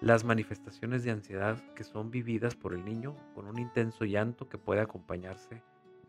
las 0.00 0.24
manifestaciones 0.24 1.04
de 1.04 1.12
ansiedad 1.12 1.62
que 1.76 1.84
son 1.84 2.10
vividas 2.10 2.56
por 2.56 2.74
el 2.74 2.84
niño 2.84 3.14
con 3.36 3.46
un 3.46 3.60
intenso 3.60 4.04
llanto 4.04 4.48
que 4.48 4.58
puede 4.58 4.80
acompañarse 4.80 5.62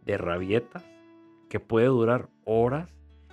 de 0.03 0.17
rabietas, 0.17 0.83
que 1.49 1.59
puede 1.59 1.87
durar 1.87 2.29
horas 2.45 2.89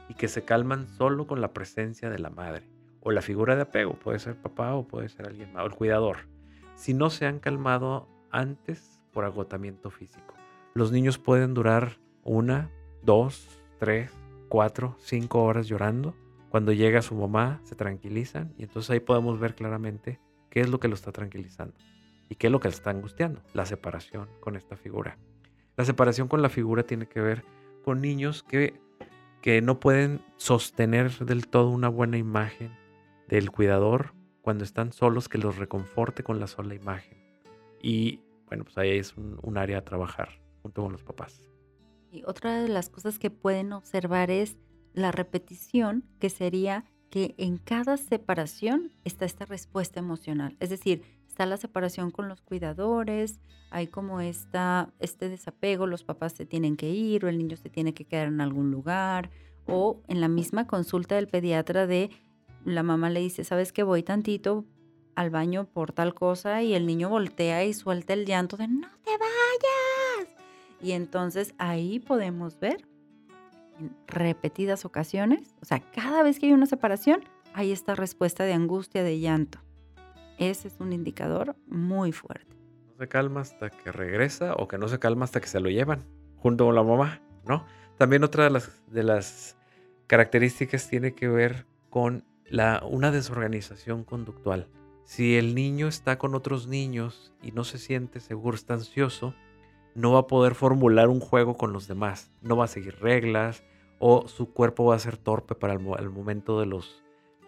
y 0.08 0.14
que 0.14 0.28
se 0.28 0.44
calman 0.44 0.88
solo 0.88 1.26
con 1.26 1.40
la 1.40 1.52
presencia 1.52 2.10
de 2.10 2.18
la 2.18 2.30
madre 2.30 2.68
o 3.00 3.10
la 3.10 3.22
figura 3.22 3.54
de 3.54 3.62
apego, 3.62 3.94
puede 3.94 4.18
ser 4.18 4.34
papá 4.36 4.74
o 4.74 4.88
puede 4.88 5.08
ser 5.08 5.26
alguien 5.26 5.52
más, 5.52 5.64
o 5.64 5.66
el 5.66 5.74
cuidador, 5.74 6.28
si 6.74 6.94
no 6.94 7.10
se 7.10 7.26
han 7.26 7.38
calmado 7.38 8.08
antes 8.30 9.00
por 9.12 9.24
agotamiento 9.24 9.90
físico. 9.90 10.34
Los 10.72 10.90
niños 10.90 11.18
pueden 11.18 11.54
durar 11.54 11.98
una, 12.22 12.70
dos, 13.02 13.46
tres, 13.78 14.10
cuatro, 14.48 14.96
cinco 14.98 15.44
horas 15.44 15.68
llorando. 15.68 16.14
Cuando 16.48 16.72
llega 16.72 17.02
su 17.02 17.14
mamá, 17.14 17.60
se 17.64 17.76
tranquilizan 17.76 18.54
y 18.56 18.64
entonces 18.64 18.90
ahí 18.90 19.00
podemos 19.00 19.38
ver 19.38 19.54
claramente 19.54 20.18
qué 20.50 20.60
es 20.60 20.68
lo 20.68 20.80
que 20.80 20.88
lo 20.88 20.94
está 20.94 21.12
tranquilizando 21.12 21.74
y 22.28 22.36
qué 22.36 22.46
es 22.46 22.52
lo 22.52 22.60
que 22.60 22.68
le 22.68 22.74
está 22.74 22.90
angustiando, 22.90 23.42
la 23.52 23.66
separación 23.66 24.28
con 24.40 24.56
esta 24.56 24.76
figura. 24.76 25.18
La 25.76 25.84
separación 25.84 26.28
con 26.28 26.42
la 26.42 26.48
figura 26.48 26.84
tiene 26.84 27.06
que 27.06 27.20
ver 27.20 27.44
con 27.84 28.00
niños 28.00 28.42
que, 28.42 28.80
que 29.42 29.60
no 29.62 29.78
pueden 29.78 30.20
sostener 30.36 31.12
del 31.18 31.46
todo 31.46 31.70
una 31.70 31.88
buena 31.88 32.16
imagen 32.16 32.72
del 33.28 33.50
cuidador 33.50 34.14
cuando 34.42 34.64
están 34.64 34.92
solos, 34.92 35.28
que 35.28 35.38
los 35.38 35.56
reconforte 35.56 36.22
con 36.22 36.38
la 36.38 36.46
sola 36.46 36.74
imagen. 36.74 37.16
Y 37.80 38.20
bueno, 38.46 38.64
pues 38.64 38.76
ahí 38.76 38.98
es 38.98 39.14
un, 39.16 39.56
área 39.56 39.78
a 39.78 39.84
trabajar 39.84 40.28
junto 40.62 40.82
con 40.82 40.92
los 40.92 41.02
papás. 41.02 41.40
Y 42.10 42.22
otra 42.26 42.62
de 42.62 42.68
las 42.68 42.90
cosas 42.90 43.18
que 43.18 43.30
pueden 43.30 43.72
observar 43.72 44.30
es 44.30 44.56
la 44.92 45.12
repetición, 45.12 46.04
que 46.20 46.30
sería 46.30 46.84
que 47.10 47.34
en 47.38 47.58
cada 47.58 47.96
separación 47.96 48.92
está 49.04 49.24
esta 49.24 49.46
respuesta 49.46 49.98
emocional. 49.98 50.56
Es 50.60 50.70
decir, 50.70 51.02
está 51.34 51.46
la 51.46 51.56
separación 51.56 52.12
con 52.12 52.28
los 52.28 52.40
cuidadores, 52.42 53.40
hay 53.70 53.88
como 53.88 54.20
esta, 54.20 54.92
este 55.00 55.28
desapego, 55.28 55.88
los 55.88 56.04
papás 56.04 56.32
se 56.32 56.46
tienen 56.46 56.76
que 56.76 56.88
ir 56.90 57.24
o 57.24 57.28
el 57.28 57.38
niño 57.38 57.56
se 57.56 57.68
tiene 57.68 57.92
que 57.92 58.04
quedar 58.04 58.28
en 58.28 58.40
algún 58.40 58.70
lugar, 58.70 59.30
o 59.66 60.00
en 60.06 60.20
la 60.20 60.28
misma 60.28 60.68
consulta 60.68 61.16
del 61.16 61.26
pediatra 61.26 61.88
de 61.88 62.10
la 62.64 62.84
mamá 62.84 63.10
le 63.10 63.18
dice, 63.18 63.42
sabes 63.42 63.72
que 63.72 63.82
voy 63.82 64.04
tantito 64.04 64.64
al 65.16 65.30
baño 65.30 65.64
por 65.64 65.92
tal 65.92 66.14
cosa 66.14 66.62
y 66.62 66.72
el 66.74 66.86
niño 66.86 67.08
voltea 67.08 67.64
y 67.64 67.74
suelta 67.74 68.12
el 68.12 68.26
llanto 68.26 68.56
de 68.56 68.68
no 68.68 68.88
te 69.02 69.10
vayas 69.10 70.32
y 70.80 70.92
entonces 70.92 71.52
ahí 71.58 71.98
podemos 71.98 72.60
ver 72.60 72.86
en 73.80 73.90
repetidas 74.06 74.84
ocasiones, 74.84 75.52
o 75.60 75.64
sea, 75.64 75.80
cada 75.80 76.22
vez 76.22 76.38
que 76.38 76.46
hay 76.46 76.52
una 76.52 76.66
separación, 76.66 77.24
hay 77.54 77.72
esta 77.72 77.96
respuesta 77.96 78.44
de 78.44 78.52
angustia, 78.52 79.02
de 79.02 79.18
llanto. 79.18 79.58
Ese 80.38 80.68
es 80.68 80.80
un 80.80 80.92
indicador 80.92 81.56
muy 81.66 82.12
fuerte. 82.12 82.56
No 82.88 82.96
se 82.98 83.08
calma 83.08 83.40
hasta 83.40 83.70
que 83.70 83.92
regresa 83.92 84.54
o 84.54 84.68
que 84.68 84.78
no 84.78 84.88
se 84.88 84.98
calma 84.98 85.24
hasta 85.24 85.40
que 85.40 85.46
se 85.46 85.60
lo 85.60 85.70
llevan 85.70 86.04
junto 86.36 86.66
con 86.66 86.74
la 86.74 86.82
mamá, 86.82 87.22
¿no? 87.46 87.64
También 87.96 88.24
otra 88.24 88.44
de 88.44 89.02
las, 89.02 89.56
características 90.06 90.88
tiene 90.88 91.14
que 91.14 91.28
ver 91.28 91.66
con 91.88 92.24
la, 92.44 92.82
una 92.86 93.10
desorganización 93.10 94.04
conductual. 94.04 94.68
Si 95.04 95.36
el 95.36 95.54
niño 95.54 95.88
está 95.88 96.18
con 96.18 96.34
otros 96.34 96.66
niños 96.66 97.32
y 97.42 97.52
no 97.52 97.64
se 97.64 97.78
siente 97.78 98.20
seguro, 98.20 98.56
está 98.56 98.74
ansioso, 98.74 99.34
no 99.94 100.12
va 100.12 100.20
a 100.20 100.26
poder 100.26 100.54
formular 100.54 101.08
un 101.08 101.20
juego 101.20 101.56
con 101.56 101.72
los 101.72 101.88
demás, 101.88 102.32
no 102.42 102.56
va 102.56 102.64
a 102.64 102.68
seguir 102.68 102.98
reglas 103.00 103.64
o 103.98 104.28
su 104.28 104.52
cuerpo 104.52 104.84
va 104.84 104.96
a 104.96 104.98
ser 104.98 105.16
torpe 105.16 105.54
para 105.54 105.72
el, 105.72 105.80
momento 106.10 106.60
de 106.60 106.66
los, 106.66 107.02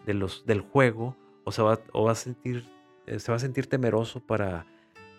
de 0.05 0.13
los, 0.13 0.45
del 0.45 0.61
juego 0.61 1.15
o, 1.43 1.51
se 1.51 1.61
va, 1.61 1.79
o 1.93 2.05
va 2.05 2.13
a 2.13 2.15
sentir, 2.15 2.65
se 3.17 3.31
va 3.31 3.35
a 3.35 3.39
sentir 3.39 3.67
temeroso 3.67 4.19
para, 4.25 4.65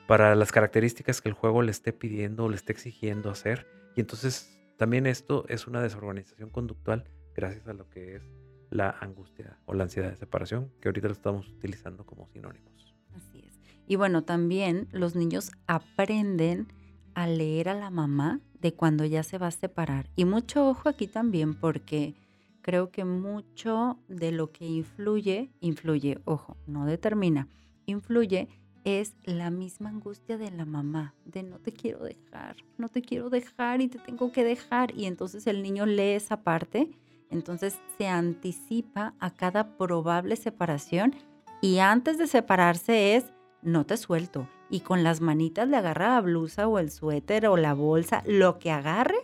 para 0.07 0.35
las 0.35 0.53
características 0.53 1.21
que 1.21 1.29
el 1.29 1.35
juego 1.35 1.63
le 1.63 1.71
esté 1.71 1.93
pidiendo 1.93 2.45
o 2.45 2.49
le 2.49 2.57
esté 2.57 2.73
exigiendo 2.73 3.31
hacer. 3.31 3.67
Y 3.97 4.01
entonces 4.01 4.59
también 4.77 5.07
esto 5.07 5.45
es 5.49 5.67
una 5.67 5.83
desorganización 5.83 6.51
conductual 6.51 7.05
gracias 7.35 7.67
a 7.69 7.73
lo 7.73 7.89
que 7.91 8.17
es 8.17 8.23
la 8.71 8.91
angustia 9.01 9.59
o 9.67 9.75
la 9.75 9.85
ansiedad 9.85 10.11
de 10.11 10.17
separación, 10.17 10.71
que 10.81 10.89
ahorita 10.89 11.09
lo 11.09 11.15
estamos 11.15 11.49
utilizando 11.49 12.05
como 12.05 12.29
sinónimos. 12.29 12.95
Así 13.15 13.41
es. 13.41 13.59
Y 13.87 13.97
bueno, 13.97 14.23
también 14.23 14.89
los 14.93 15.15
niños 15.15 15.51
aprenden 15.67 16.69
a 17.15 17.27
leer 17.27 17.69
a 17.69 17.75
la 17.75 17.91
mamá 17.91 18.41
de 18.61 18.75
cuando 18.75 19.05
ya 19.05 19.23
se 19.23 19.39
va 19.39 19.49
a 19.49 19.53
separar. 19.53 20.11
Y 20.15 20.25
mucho 20.25 20.69
ojo 20.69 20.89
aquí 20.89 21.07
también 21.07 21.55
porque 21.55 22.15
creo 22.61 22.91
que 22.91 23.05
mucho 23.05 23.99
de 24.09 24.31
lo 24.31 24.53
que 24.53 24.67
influye, 24.67 25.51
influye, 25.61 26.21
ojo, 26.25 26.57
no 26.67 26.87
determina, 26.87 27.49
influye 27.91 28.49
es 28.85 29.15
la 29.25 29.51
misma 29.51 29.91
angustia 29.91 30.39
de 30.39 30.51
la 30.51 30.65
mamá, 30.65 31.15
de 31.25 31.43
no 31.43 31.59
te 31.59 31.73
quiero 31.73 32.05
dejar, 32.05 32.57
no 32.79 32.89
te 32.89 33.03
quiero 33.03 33.29
dejar 33.29 33.81
y 33.81 33.89
te 33.89 33.99
tengo 33.99 34.33
que 34.33 34.45
dejar. 34.45 34.97
Y 34.97 35.07
entonces 35.07 35.47
el 35.47 35.63
niño 35.63 35.85
lee 35.85 36.13
esa 36.13 36.43
parte, 36.43 36.91
entonces 37.31 37.79
se 37.99 38.09
anticipa 38.09 39.15
a 39.19 39.31
cada 39.31 39.77
probable 39.77 40.37
separación 40.37 41.15
y 41.61 41.79
antes 41.79 42.19
de 42.19 42.27
separarse 42.27 43.17
es, 43.17 43.33
no 43.63 43.85
te 43.85 43.97
suelto, 43.97 44.49
y 44.71 44.81
con 44.81 45.03
las 45.03 45.21
manitas 45.21 45.69
le 45.69 45.77
agarra 45.77 46.15
la 46.15 46.21
blusa 46.21 46.69
o 46.69 46.79
el 46.79 46.91
suéter 46.91 47.47
o 47.47 47.57
la 47.57 47.75
bolsa, 47.75 48.23
lo 48.27 48.59
que 48.59 48.71
agarre, 48.71 49.19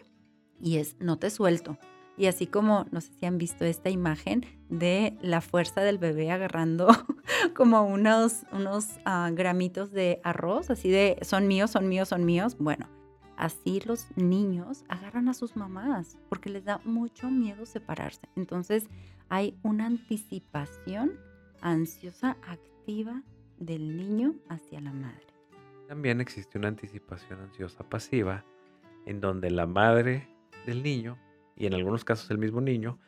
y 0.60 0.78
es 0.78 0.96
no 0.98 1.18
te 1.18 1.30
suelto. 1.30 1.78
Y 2.16 2.26
así 2.26 2.46
como, 2.46 2.86
no 2.92 3.00
sé 3.00 3.12
si 3.18 3.26
han 3.26 3.38
visto 3.38 3.64
esta 3.64 3.90
imagen 3.90 4.46
de 4.68 5.16
la 5.20 5.40
fuerza 5.40 5.80
del 5.80 5.98
bebé 5.98 6.30
agarrando 6.30 6.88
como 7.56 7.82
unos, 7.82 8.44
unos 8.52 9.00
ah, 9.04 9.30
gramitos 9.32 9.90
de 9.90 10.20
arroz, 10.22 10.70
así 10.70 10.90
de 10.90 11.18
son 11.22 11.48
míos, 11.48 11.72
son 11.72 11.88
míos, 11.88 12.08
son 12.08 12.24
míos. 12.24 12.56
Bueno, 12.58 12.88
así 13.36 13.80
los 13.84 14.06
niños 14.16 14.84
agarran 14.88 15.28
a 15.28 15.34
sus 15.34 15.56
mamás 15.56 16.16
porque 16.28 16.50
les 16.50 16.64
da 16.64 16.80
mucho 16.84 17.30
miedo 17.30 17.66
separarse. 17.66 18.28
Entonces 18.36 18.88
hay 19.28 19.58
una 19.62 19.86
anticipación 19.86 21.18
ansiosa 21.60 22.36
activa 22.46 23.22
del 23.58 23.96
niño 23.96 24.34
hacia 24.48 24.80
la 24.80 24.92
madre. 24.92 25.26
También 25.88 26.20
existe 26.20 26.58
una 26.58 26.68
anticipación 26.68 27.40
ansiosa 27.40 27.88
pasiva 27.88 28.44
en 29.06 29.20
donde 29.20 29.50
la 29.50 29.66
madre 29.66 30.28
del 30.66 30.82
niño 30.82 31.18
y 31.56 31.66
en 31.66 31.74
algunos 31.74 32.04
casos 32.04 32.30
el 32.30 32.38
mismo 32.38 32.60
niño 32.60 32.98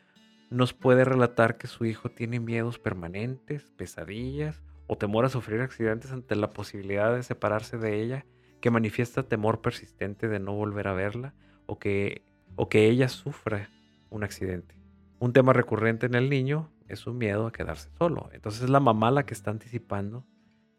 nos 0.49 0.73
puede 0.73 1.03
relatar 1.03 1.57
que 1.57 1.67
su 1.67 1.85
hijo 1.85 2.09
tiene 2.09 2.39
miedos 2.39 2.79
permanentes, 2.79 3.71
pesadillas 3.75 4.61
o 4.87 4.97
temor 4.97 5.25
a 5.25 5.29
sufrir 5.29 5.61
accidentes 5.61 6.11
ante 6.11 6.35
la 6.35 6.51
posibilidad 6.53 7.13
de 7.13 7.23
separarse 7.23 7.77
de 7.77 8.01
ella, 8.01 8.25
que 8.61 8.71
manifiesta 8.71 9.23
temor 9.23 9.61
persistente 9.61 10.27
de 10.27 10.39
no 10.39 10.53
volver 10.53 10.87
a 10.87 10.93
verla 10.93 11.33
o 11.65 11.77
que, 11.77 12.23
o 12.55 12.69
que 12.69 12.87
ella 12.87 13.09
sufra 13.09 13.69
un 14.09 14.23
accidente. 14.23 14.75
Un 15.19 15.33
tema 15.33 15.51
recurrente 15.51 16.05
en 16.05 16.15
el 16.15 16.29
niño 16.29 16.71
es 16.87 16.99
su 16.99 17.13
miedo 17.13 17.47
a 17.47 17.51
quedarse 17.51 17.89
solo. 17.97 18.29
Entonces 18.31 18.63
es 18.63 18.69
la 18.69 18.79
mamá 18.79 19.11
la 19.11 19.25
que 19.25 19.33
está 19.33 19.51
anticipando 19.51 20.25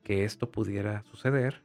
que 0.03 0.25
esto 0.25 0.51
pudiera 0.51 1.03
suceder 1.05 1.63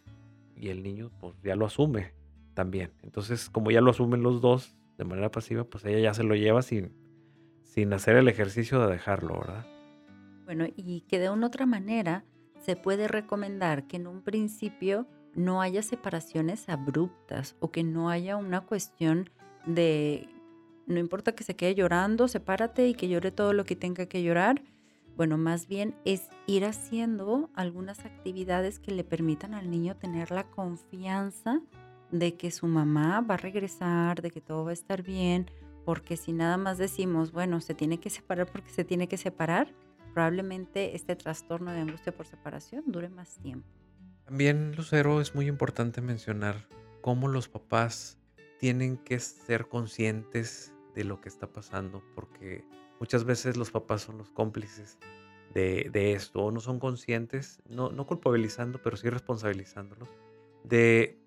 y 0.56 0.70
el 0.70 0.84
niño 0.84 1.12
pues 1.20 1.36
ya 1.42 1.56
lo 1.56 1.66
asume 1.66 2.14
también. 2.54 2.92
Entonces 3.02 3.50
como 3.50 3.72
ya 3.72 3.80
lo 3.80 3.92
asumen 3.92 4.22
los 4.22 4.42
dos 4.42 4.76
de 4.98 5.06
manera 5.06 5.32
pasiva, 5.32 5.64
pues 5.64 5.86
ella 5.86 6.00
ya 6.00 6.14
se 6.14 6.24
lo 6.24 6.36
lleva 6.36 6.62
sin, 6.62 6.94
sin 7.62 7.94
hacer 7.94 8.16
el 8.16 8.28
ejercicio 8.28 8.80
de 8.82 8.92
dejarlo, 8.92 9.40
¿verdad? 9.40 9.66
Bueno, 10.46 10.66
y 10.76 11.02
que 11.02 11.20
de 11.20 11.30
una 11.30 11.48
otra 11.48 11.66
manera 11.66 12.26
se 12.60 12.76
puede 12.76 13.08
recomendar 13.08 13.88
que 13.88 13.98
en 13.98 14.08
un 14.08 14.22
principio 14.22 15.08
no 15.36 15.62
haya 15.62 15.82
separaciones 15.82 16.70
abruptas 16.70 17.56
o 17.60 17.72
que 17.72 17.84
no 17.84 18.10
haya 18.10 18.38
una 18.38 18.62
cuestión 18.62 19.30
de 19.66 20.30
no 20.86 21.00
importa 21.00 21.34
que 21.34 21.44
se 21.44 21.56
quede 21.56 21.76
llorando, 21.76 22.28
sepárate 22.28 22.88
y 22.88 22.94
que 22.94 23.08
llore 23.08 23.32
todo 23.32 23.54
lo 23.54 23.64
que 23.64 23.76
tenga 23.76 24.06
que 24.06 24.22
llorar. 24.22 24.62
Bueno, 25.16 25.38
más 25.38 25.68
bien 25.68 25.96
es 26.06 26.30
ir 26.48 26.66
haciendo 26.66 27.50
algunas 27.54 28.06
actividades 28.06 28.80
que 28.80 28.92
le 28.92 29.04
permitan 29.04 29.54
al 29.54 29.70
niño 29.70 29.96
tener 29.96 30.32
la 30.32 30.50
confianza 30.50 31.62
de 32.14 32.36
que 32.36 32.52
su 32.52 32.68
mamá 32.68 33.22
va 33.22 33.34
a 33.34 33.38
regresar, 33.38 34.22
de 34.22 34.30
que 34.30 34.40
todo 34.40 34.66
va 34.66 34.70
a 34.70 34.74
estar 34.74 35.02
bien, 35.02 35.50
porque 35.84 36.16
si 36.16 36.32
nada 36.32 36.58
más 36.58 36.78
decimos, 36.78 37.32
bueno, 37.32 37.60
se 37.60 37.74
tiene 37.74 38.00
que 38.00 38.12
separar 38.12 38.46
porque 38.52 38.70
se 38.70 38.84
tiene 38.84 39.08
que 39.08 39.18
separar, 39.18 39.74
probablemente 40.14 40.96
este 40.96 41.16
trastorno 41.16 41.72
de 41.72 41.80
angustia 41.80 42.16
por 42.16 42.28
separación 42.28 42.84
dure 42.86 43.10
más 43.10 43.40
tiempo. 43.40 43.68
También, 44.26 44.76
Lucero, 44.76 45.22
es 45.22 45.34
muy 45.34 45.48
importante 45.48 46.02
mencionar 46.02 46.68
cómo 47.02 47.28
los 47.28 47.50
papás 47.50 48.20
tienen 48.60 48.98
que 48.98 49.20
ser 49.20 49.68
conscientes 49.68 50.72
de 50.94 51.04
lo 51.06 51.20
que 51.20 51.30
está 51.30 51.48
pasando, 51.52 52.04
porque 52.14 52.64
muchas 53.00 53.24
veces 53.26 53.58
los 53.58 53.72
papás 53.72 54.04
son 54.04 54.20
los 54.20 54.30
cómplices 54.30 55.00
de, 55.56 56.14
esto, 56.14 56.42
o 56.42 56.52
no 56.52 56.60
son 56.60 56.80
conscientes, 56.80 57.60
no, 57.68 57.92
no 57.92 58.06
culpabilizando, 58.06 58.80
pero 58.82 58.98
sí 58.98 59.10
responsabilizándolos, 59.10 60.10
de, 60.64 61.23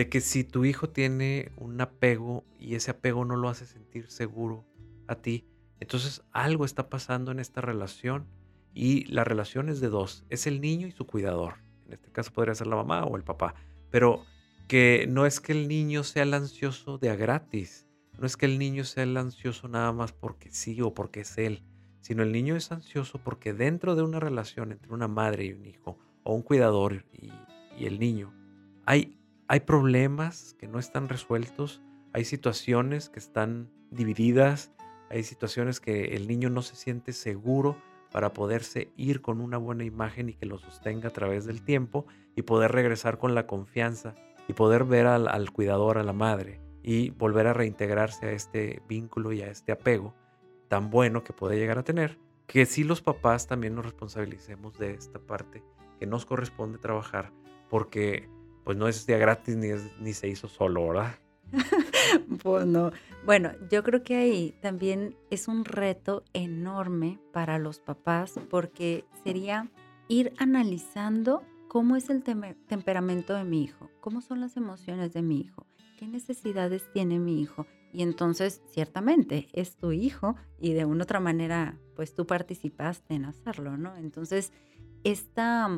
de 0.00 0.08
que 0.08 0.22
si 0.22 0.44
tu 0.44 0.64
hijo 0.64 0.88
tiene 0.88 1.52
un 1.58 1.78
apego 1.78 2.42
y 2.58 2.74
ese 2.74 2.92
apego 2.92 3.26
no 3.26 3.36
lo 3.36 3.50
hace 3.50 3.66
sentir 3.66 4.10
seguro 4.10 4.64
a 5.06 5.16
ti, 5.16 5.44
entonces 5.78 6.22
algo 6.32 6.64
está 6.64 6.88
pasando 6.88 7.32
en 7.32 7.38
esta 7.38 7.60
relación 7.60 8.26
y 8.72 9.04
la 9.12 9.24
relación 9.24 9.68
es 9.68 9.78
de 9.82 9.90
dos, 9.90 10.24
es 10.30 10.46
el 10.46 10.62
niño 10.62 10.86
y 10.86 10.92
su 10.92 11.06
cuidador. 11.06 11.56
En 11.84 11.92
este 11.92 12.10
caso 12.10 12.32
podría 12.32 12.54
ser 12.54 12.68
la 12.68 12.76
mamá 12.76 13.04
o 13.04 13.14
el 13.18 13.24
papá, 13.24 13.54
pero 13.90 14.24
que 14.68 15.04
no 15.06 15.26
es 15.26 15.38
que 15.38 15.52
el 15.52 15.68
niño 15.68 16.02
sea 16.02 16.22
el 16.22 16.32
ansioso 16.32 16.96
de 16.96 17.10
a 17.10 17.14
gratis, 17.14 17.86
no 18.18 18.24
es 18.26 18.38
que 18.38 18.46
el 18.46 18.58
niño 18.58 18.84
sea 18.84 19.02
el 19.02 19.14
ansioso 19.18 19.68
nada 19.68 19.92
más 19.92 20.14
porque 20.14 20.50
sí 20.50 20.80
o 20.80 20.94
porque 20.94 21.20
es 21.20 21.36
él, 21.36 21.62
sino 22.00 22.22
el 22.22 22.32
niño 22.32 22.56
es 22.56 22.72
ansioso 22.72 23.18
porque 23.22 23.52
dentro 23.52 23.96
de 23.96 24.02
una 24.02 24.18
relación 24.18 24.72
entre 24.72 24.94
una 24.94 25.08
madre 25.08 25.44
y 25.44 25.52
un 25.52 25.66
hijo, 25.66 25.98
o 26.22 26.32
un 26.32 26.40
cuidador 26.40 27.04
y, 27.12 27.30
el 27.84 27.98
niño, 27.98 28.32
hay, 28.86 29.19
hay 29.50 29.58
problemas 29.58 30.54
que 30.60 30.68
no 30.68 30.78
están 30.78 31.08
resueltos, 31.08 31.82
hay 32.12 32.24
situaciones 32.24 33.08
que 33.08 33.18
están 33.18 33.68
divididas, 33.90 34.70
hay 35.10 35.24
situaciones 35.24 35.80
que 35.80 36.14
el 36.14 36.28
niño 36.28 36.50
no 36.50 36.62
se 36.62 36.76
siente 36.76 37.12
seguro 37.12 37.76
para 38.12 38.32
poderse 38.32 38.92
ir 38.96 39.20
con 39.20 39.40
una 39.40 39.58
buena 39.58 39.82
imagen 39.82 40.28
y 40.28 40.34
que 40.34 40.46
lo 40.46 40.58
sostenga 40.58 41.08
a 41.08 41.12
través 41.12 41.46
del 41.46 41.62
tiempo 41.62 42.06
y 42.36 42.42
poder 42.42 42.70
regresar 42.70 43.18
con 43.18 43.34
la 43.34 43.48
confianza 43.48 44.14
y 44.46 44.52
poder 44.52 44.84
ver 44.84 45.08
al, 45.08 45.50
cuidador, 45.50 45.98
a 45.98 46.04
la 46.04 46.12
madre 46.12 46.60
y 46.84 47.10
volver 47.10 47.48
a 47.48 47.52
reintegrarse 47.52 48.26
a 48.26 48.30
este 48.30 48.82
vínculo 48.88 49.32
y 49.32 49.42
a 49.42 49.50
este 49.50 49.72
apego 49.72 50.14
tan 50.68 50.90
bueno 50.90 51.24
que 51.24 51.32
puede 51.32 51.58
llegar 51.58 51.78
a 51.78 51.82
tener, 51.82 52.20
que 52.46 52.66
si 52.66 52.84
los 52.84 53.02
papás 53.02 53.48
también 53.48 53.74
nos 53.74 53.84
responsabilicemos 53.84 54.78
de 54.78 54.92
esta 54.92 55.18
parte 55.18 55.64
que 55.98 56.06
nos 56.06 56.24
corresponde 56.24 56.78
trabajar, 56.78 57.32
porque 57.68 58.28
pues 58.64 58.76
no 58.76 58.88
es 58.88 59.06
día 59.06 59.18
gratis 59.18 59.56
ni, 59.56 59.68
ni 60.00 60.12
se 60.12 60.28
hizo 60.28 60.48
solo, 60.48 60.88
¿verdad? 60.88 61.14
pues 62.42 62.66
no. 62.66 62.92
Bueno, 63.24 63.50
yo 63.70 63.82
creo 63.82 64.02
que 64.02 64.16
ahí 64.16 64.54
también 64.60 65.16
es 65.30 65.48
un 65.48 65.64
reto 65.64 66.24
enorme 66.32 67.18
para 67.32 67.58
los 67.58 67.78
papás 67.80 68.34
porque 68.48 69.04
sería 69.24 69.70
ir 70.08 70.32
analizando 70.38 71.42
cómo 71.68 71.96
es 71.96 72.10
el 72.10 72.22
temperamento 72.22 73.34
de 73.34 73.44
mi 73.44 73.62
hijo, 73.62 73.90
cómo 74.00 74.20
son 74.20 74.40
las 74.40 74.56
emociones 74.56 75.12
de 75.12 75.22
mi 75.22 75.40
hijo, 75.40 75.66
qué 75.98 76.06
necesidades 76.06 76.90
tiene 76.92 77.18
mi 77.18 77.40
hijo. 77.40 77.66
Y 77.92 78.02
entonces, 78.02 78.62
ciertamente, 78.66 79.48
es 79.52 79.76
tu 79.76 79.92
hijo 79.92 80.36
y 80.58 80.72
de 80.72 80.84
una 80.84 81.04
otra 81.04 81.20
manera, 81.20 81.76
pues 81.96 82.14
tú 82.14 82.26
participaste 82.26 83.14
en 83.14 83.24
hacerlo, 83.24 83.76
¿no? 83.76 83.96
Entonces, 83.96 84.52
esta 85.02 85.68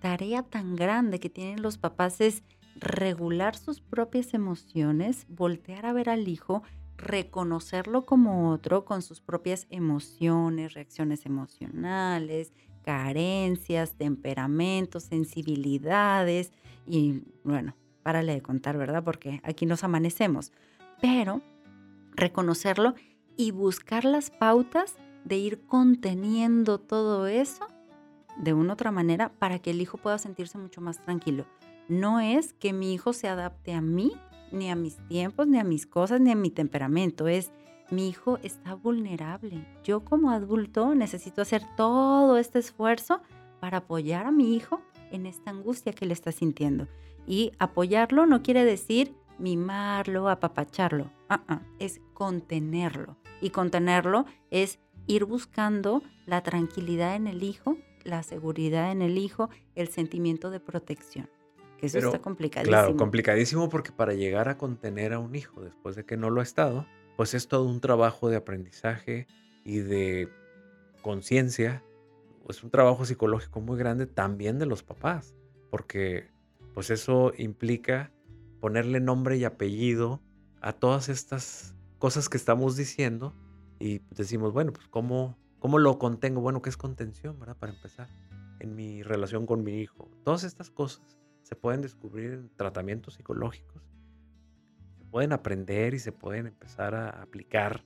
tarea 0.00 0.42
tan 0.42 0.76
grande 0.76 1.20
que 1.20 1.30
tienen 1.30 1.62
los 1.62 1.78
papás 1.78 2.20
es 2.20 2.42
regular 2.76 3.56
sus 3.56 3.80
propias 3.80 4.34
emociones, 4.34 5.26
voltear 5.28 5.86
a 5.86 5.92
ver 5.92 6.08
al 6.08 6.26
hijo, 6.28 6.62
reconocerlo 6.96 8.04
como 8.04 8.50
otro 8.50 8.84
con 8.84 9.02
sus 9.02 9.20
propias 9.20 9.66
emociones, 9.70 10.74
reacciones 10.74 11.26
emocionales, 11.26 12.52
carencias, 12.82 13.94
temperamentos, 13.94 15.04
sensibilidades 15.04 16.52
y 16.86 17.22
bueno, 17.44 17.76
párale 18.02 18.34
de 18.34 18.42
contar, 18.42 18.76
¿verdad? 18.76 19.04
Porque 19.04 19.40
aquí 19.44 19.66
nos 19.66 19.84
amanecemos. 19.84 20.52
Pero 21.00 21.42
reconocerlo 22.12 22.94
y 23.36 23.52
buscar 23.52 24.04
las 24.04 24.30
pautas 24.30 24.96
de 25.24 25.36
ir 25.36 25.60
conteniendo 25.66 26.78
todo 26.78 27.26
eso 27.26 27.66
de 28.40 28.52
una 28.52 28.72
otra 28.72 28.90
manera 28.90 29.32
para 29.38 29.58
que 29.58 29.70
el 29.70 29.80
hijo 29.80 29.98
pueda 29.98 30.18
sentirse 30.18 30.58
mucho 30.58 30.80
más 30.80 31.02
tranquilo 31.02 31.46
no 31.90 32.20
es 32.20 32.52
que 32.52 32.72
mi 32.72 32.94
hijo 32.94 33.12
se 33.12 33.26
adapte 33.26 33.74
a 33.74 33.80
mí, 33.80 34.12
ni 34.52 34.70
a 34.70 34.76
mis 34.76 34.96
tiempos, 35.08 35.48
ni 35.48 35.58
a 35.58 35.64
mis 35.64 35.86
cosas, 35.86 36.20
ni 36.20 36.30
a 36.30 36.36
mi 36.36 36.50
temperamento. 36.50 37.26
Es 37.26 37.50
mi 37.90 38.08
hijo 38.08 38.38
está 38.44 38.74
vulnerable. 38.74 39.66
Yo 39.82 40.04
como 40.04 40.30
adulto 40.30 40.94
necesito 40.94 41.42
hacer 41.42 41.62
todo 41.76 42.38
este 42.38 42.60
esfuerzo 42.60 43.20
para 43.58 43.78
apoyar 43.78 44.26
a 44.26 44.30
mi 44.30 44.54
hijo 44.54 44.80
en 45.10 45.26
esta 45.26 45.50
angustia 45.50 45.92
que 45.92 46.06
le 46.06 46.12
está 46.12 46.30
sintiendo. 46.30 46.86
Y 47.26 47.52
apoyarlo 47.58 48.24
no 48.24 48.40
quiere 48.40 48.64
decir 48.64 49.12
mimarlo, 49.38 50.28
apapacharlo. 50.28 51.10
Ah, 51.28 51.42
ah, 51.48 51.62
es 51.80 52.00
contenerlo. 52.14 53.16
Y 53.40 53.50
contenerlo 53.50 54.26
es 54.50 54.78
ir 55.08 55.24
buscando 55.24 56.02
la 56.26 56.42
tranquilidad 56.42 57.16
en 57.16 57.26
el 57.26 57.42
hijo, 57.42 57.76
la 58.04 58.22
seguridad 58.22 58.92
en 58.92 59.02
el 59.02 59.18
hijo, 59.18 59.50
el 59.74 59.88
sentimiento 59.88 60.50
de 60.50 60.60
protección 60.60 61.28
eso 61.86 61.98
está 61.98 62.20
complicadísimo. 62.20 62.76
Claro, 62.76 62.96
complicadísimo 62.96 63.68
porque 63.68 63.92
para 63.92 64.14
llegar 64.14 64.48
a 64.48 64.58
contener 64.58 65.12
a 65.12 65.18
un 65.18 65.34
hijo 65.34 65.62
después 65.62 65.96
de 65.96 66.04
que 66.04 66.16
no 66.16 66.30
lo 66.30 66.40
ha 66.40 66.42
estado, 66.42 66.86
pues 67.16 67.34
es 67.34 67.48
todo 67.48 67.64
un 67.64 67.80
trabajo 67.80 68.28
de 68.28 68.36
aprendizaje 68.36 69.26
y 69.64 69.78
de 69.78 70.28
conciencia, 71.02 71.82
es 72.48 72.62
un 72.62 72.70
trabajo 72.70 73.04
psicológico 73.04 73.60
muy 73.60 73.78
grande 73.78 74.06
también 74.06 74.58
de 74.58 74.66
los 74.66 74.82
papás, 74.82 75.34
porque 75.70 76.28
pues 76.74 76.90
eso 76.90 77.32
implica 77.38 78.12
ponerle 78.60 79.00
nombre 79.00 79.36
y 79.36 79.44
apellido 79.44 80.20
a 80.60 80.72
todas 80.72 81.08
estas 81.08 81.74
cosas 81.98 82.28
que 82.28 82.36
estamos 82.36 82.76
diciendo 82.76 83.34
y 83.78 84.00
decimos, 84.10 84.52
bueno, 84.52 84.72
pues 84.72 84.88
¿cómo, 84.88 85.38
cómo 85.60 85.78
lo 85.78 85.98
contengo? 85.98 86.40
Bueno, 86.40 86.60
¿qué 86.62 86.70
es 86.70 86.76
contención, 86.76 87.38
verdad? 87.38 87.56
Para 87.56 87.72
empezar, 87.72 88.08
en 88.58 88.74
mi 88.74 89.02
relación 89.02 89.46
con 89.46 89.62
mi 89.62 89.80
hijo. 89.80 90.10
Todas 90.24 90.42
estas 90.42 90.70
cosas 90.70 91.18
se 91.42 91.54
pueden 91.54 91.82
descubrir 91.82 92.50
tratamientos 92.56 93.14
psicológicos, 93.14 93.82
se 94.98 95.04
pueden 95.04 95.32
aprender 95.32 95.94
y 95.94 95.98
se 95.98 96.12
pueden 96.12 96.48
empezar 96.48 96.94
a 96.94 97.10
aplicar 97.22 97.84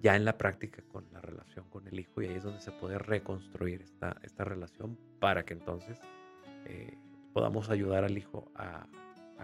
ya 0.00 0.14
en 0.14 0.24
la 0.24 0.38
práctica 0.38 0.82
con 0.88 1.10
la 1.12 1.20
relación 1.20 1.68
con 1.68 1.86
el 1.88 1.98
hijo 1.98 2.22
y 2.22 2.26
ahí 2.26 2.36
es 2.36 2.44
donde 2.44 2.60
se 2.60 2.70
puede 2.70 2.98
reconstruir 2.98 3.82
esta, 3.82 4.16
esta 4.22 4.44
relación 4.44 4.96
para 5.18 5.44
que 5.44 5.54
entonces 5.54 5.98
eh, 6.66 6.96
podamos 7.32 7.68
ayudar 7.70 8.04
al 8.04 8.16
hijo 8.16 8.50
a, 8.54 8.86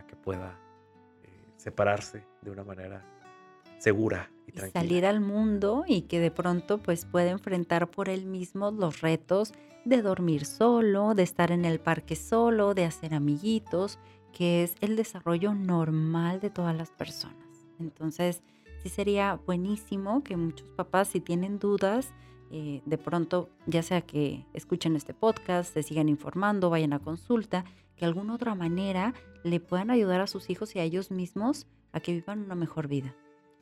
que 0.08 0.16
pueda 0.16 0.58
eh, 1.22 1.52
separarse 1.56 2.26
de 2.42 2.50
una 2.50 2.64
manera 2.64 3.04
segura 3.84 4.30
y, 4.46 4.52
tranquila. 4.52 4.80
Salir 4.80 5.06
al 5.06 5.20
mundo 5.20 5.84
y 5.86 6.02
que 6.02 6.18
de 6.18 6.30
pronto 6.30 6.78
pues 6.78 7.04
pueda 7.04 7.30
enfrentar 7.30 7.90
por 7.90 8.08
él 8.08 8.24
mismo 8.24 8.70
los 8.70 9.02
retos 9.02 9.52
de 9.84 10.00
dormir 10.00 10.46
solo, 10.46 11.14
de 11.14 11.22
estar 11.22 11.52
en 11.52 11.64
el 11.66 11.78
parque 11.78 12.16
solo, 12.16 12.74
de 12.74 12.86
hacer 12.86 13.14
amiguitos, 13.14 13.98
que 14.32 14.64
es 14.64 14.74
el 14.80 14.96
desarrollo 14.96 15.54
normal 15.54 16.40
de 16.40 16.50
todas 16.50 16.74
las 16.74 16.90
personas. 16.90 17.36
Entonces, 17.78 18.42
sí 18.82 18.88
sería 18.88 19.38
buenísimo 19.46 20.24
que 20.24 20.36
muchos 20.36 20.68
papás, 20.70 21.08
si 21.08 21.20
tienen 21.20 21.58
dudas, 21.58 22.14
eh, 22.50 22.80
de 22.86 22.98
pronto, 22.98 23.50
ya 23.66 23.82
sea 23.82 24.00
que 24.00 24.46
escuchen 24.54 24.96
este 24.96 25.12
podcast, 25.12 25.74
se 25.74 25.82
sigan 25.82 26.08
informando, 26.08 26.70
vayan 26.70 26.94
a 26.94 26.98
consulta, 26.98 27.64
que 27.96 28.00
de 28.00 28.06
alguna 28.06 28.34
otra 28.34 28.54
manera 28.54 29.12
le 29.44 29.60
puedan 29.60 29.90
ayudar 29.90 30.20
a 30.20 30.26
sus 30.26 30.48
hijos 30.50 30.74
y 30.74 30.78
a 30.78 30.82
ellos 30.82 31.10
mismos 31.10 31.66
a 31.92 32.00
que 32.00 32.12
vivan 32.12 32.40
una 32.40 32.54
mejor 32.54 32.88
vida, 32.88 33.14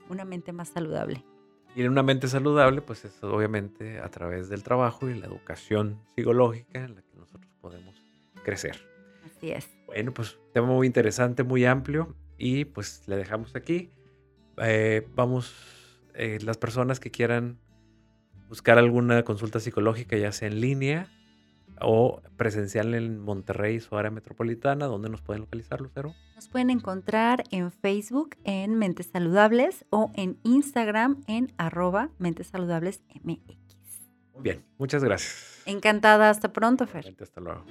una 0.08 0.24
mente 0.24 0.52
más 0.52 0.68
saludable. 0.68 1.24
Y 1.74 1.82
en 1.82 1.90
una 1.90 2.02
mente 2.02 2.28
saludable, 2.28 2.82
pues 2.82 3.04
es 3.04 3.22
obviamente 3.22 3.98
a 3.98 4.08
través 4.10 4.48
del 4.48 4.62
trabajo 4.62 5.08
y 5.08 5.14
la 5.18 5.26
educación 5.26 6.00
psicológica 6.14 6.84
en 6.84 6.96
la 6.96 7.02
que 7.02 7.16
nosotros 7.16 7.50
podemos 7.60 7.96
crecer. 8.44 8.76
Así 9.24 9.52
es. 9.52 9.68
Bueno, 9.86 10.12
pues 10.12 10.38
tema 10.52 10.66
muy 10.66 10.86
interesante, 10.86 11.44
muy 11.44 11.64
amplio 11.64 12.14
y 12.36 12.66
pues 12.66 13.02
le 13.06 13.16
dejamos 13.16 13.56
aquí. 13.56 13.90
Eh, 14.58 15.08
vamos, 15.14 15.54
eh, 16.14 16.38
las 16.42 16.58
personas 16.58 17.00
que 17.00 17.10
quieran 17.10 17.58
buscar 18.48 18.76
alguna 18.76 19.22
consulta 19.22 19.60
psicológica, 19.60 20.16
ya 20.18 20.30
sea 20.30 20.48
en 20.48 20.60
línea 20.60 21.08
o 21.80 22.20
presencial 22.36 22.94
en 22.94 23.20
Monterrey, 23.20 23.80
su 23.80 23.96
área 23.96 24.10
metropolitana, 24.10 24.86
¿dónde 24.86 25.08
nos 25.08 25.22
pueden 25.22 25.42
localizar, 25.42 25.80
Lucero? 25.80 26.14
Nos 26.34 26.48
pueden 26.48 26.70
encontrar 26.70 27.44
en 27.50 27.70
Facebook 27.70 28.36
en 28.44 28.74
Mentes 28.74 29.06
Saludables 29.06 29.84
o 29.90 30.10
en 30.14 30.38
Instagram 30.42 31.22
en 31.26 31.52
arroba 31.56 32.10
Mentes 32.18 32.48
Saludables 32.48 33.02
MX. 33.22 33.56
Muy 34.34 34.42
bien, 34.42 34.64
muchas 34.78 35.04
gracias. 35.04 35.62
Encantada, 35.66 36.30
hasta 36.30 36.52
pronto, 36.52 36.86
Fer. 36.86 37.14
Hasta 37.20 37.40
luego. 37.40 37.64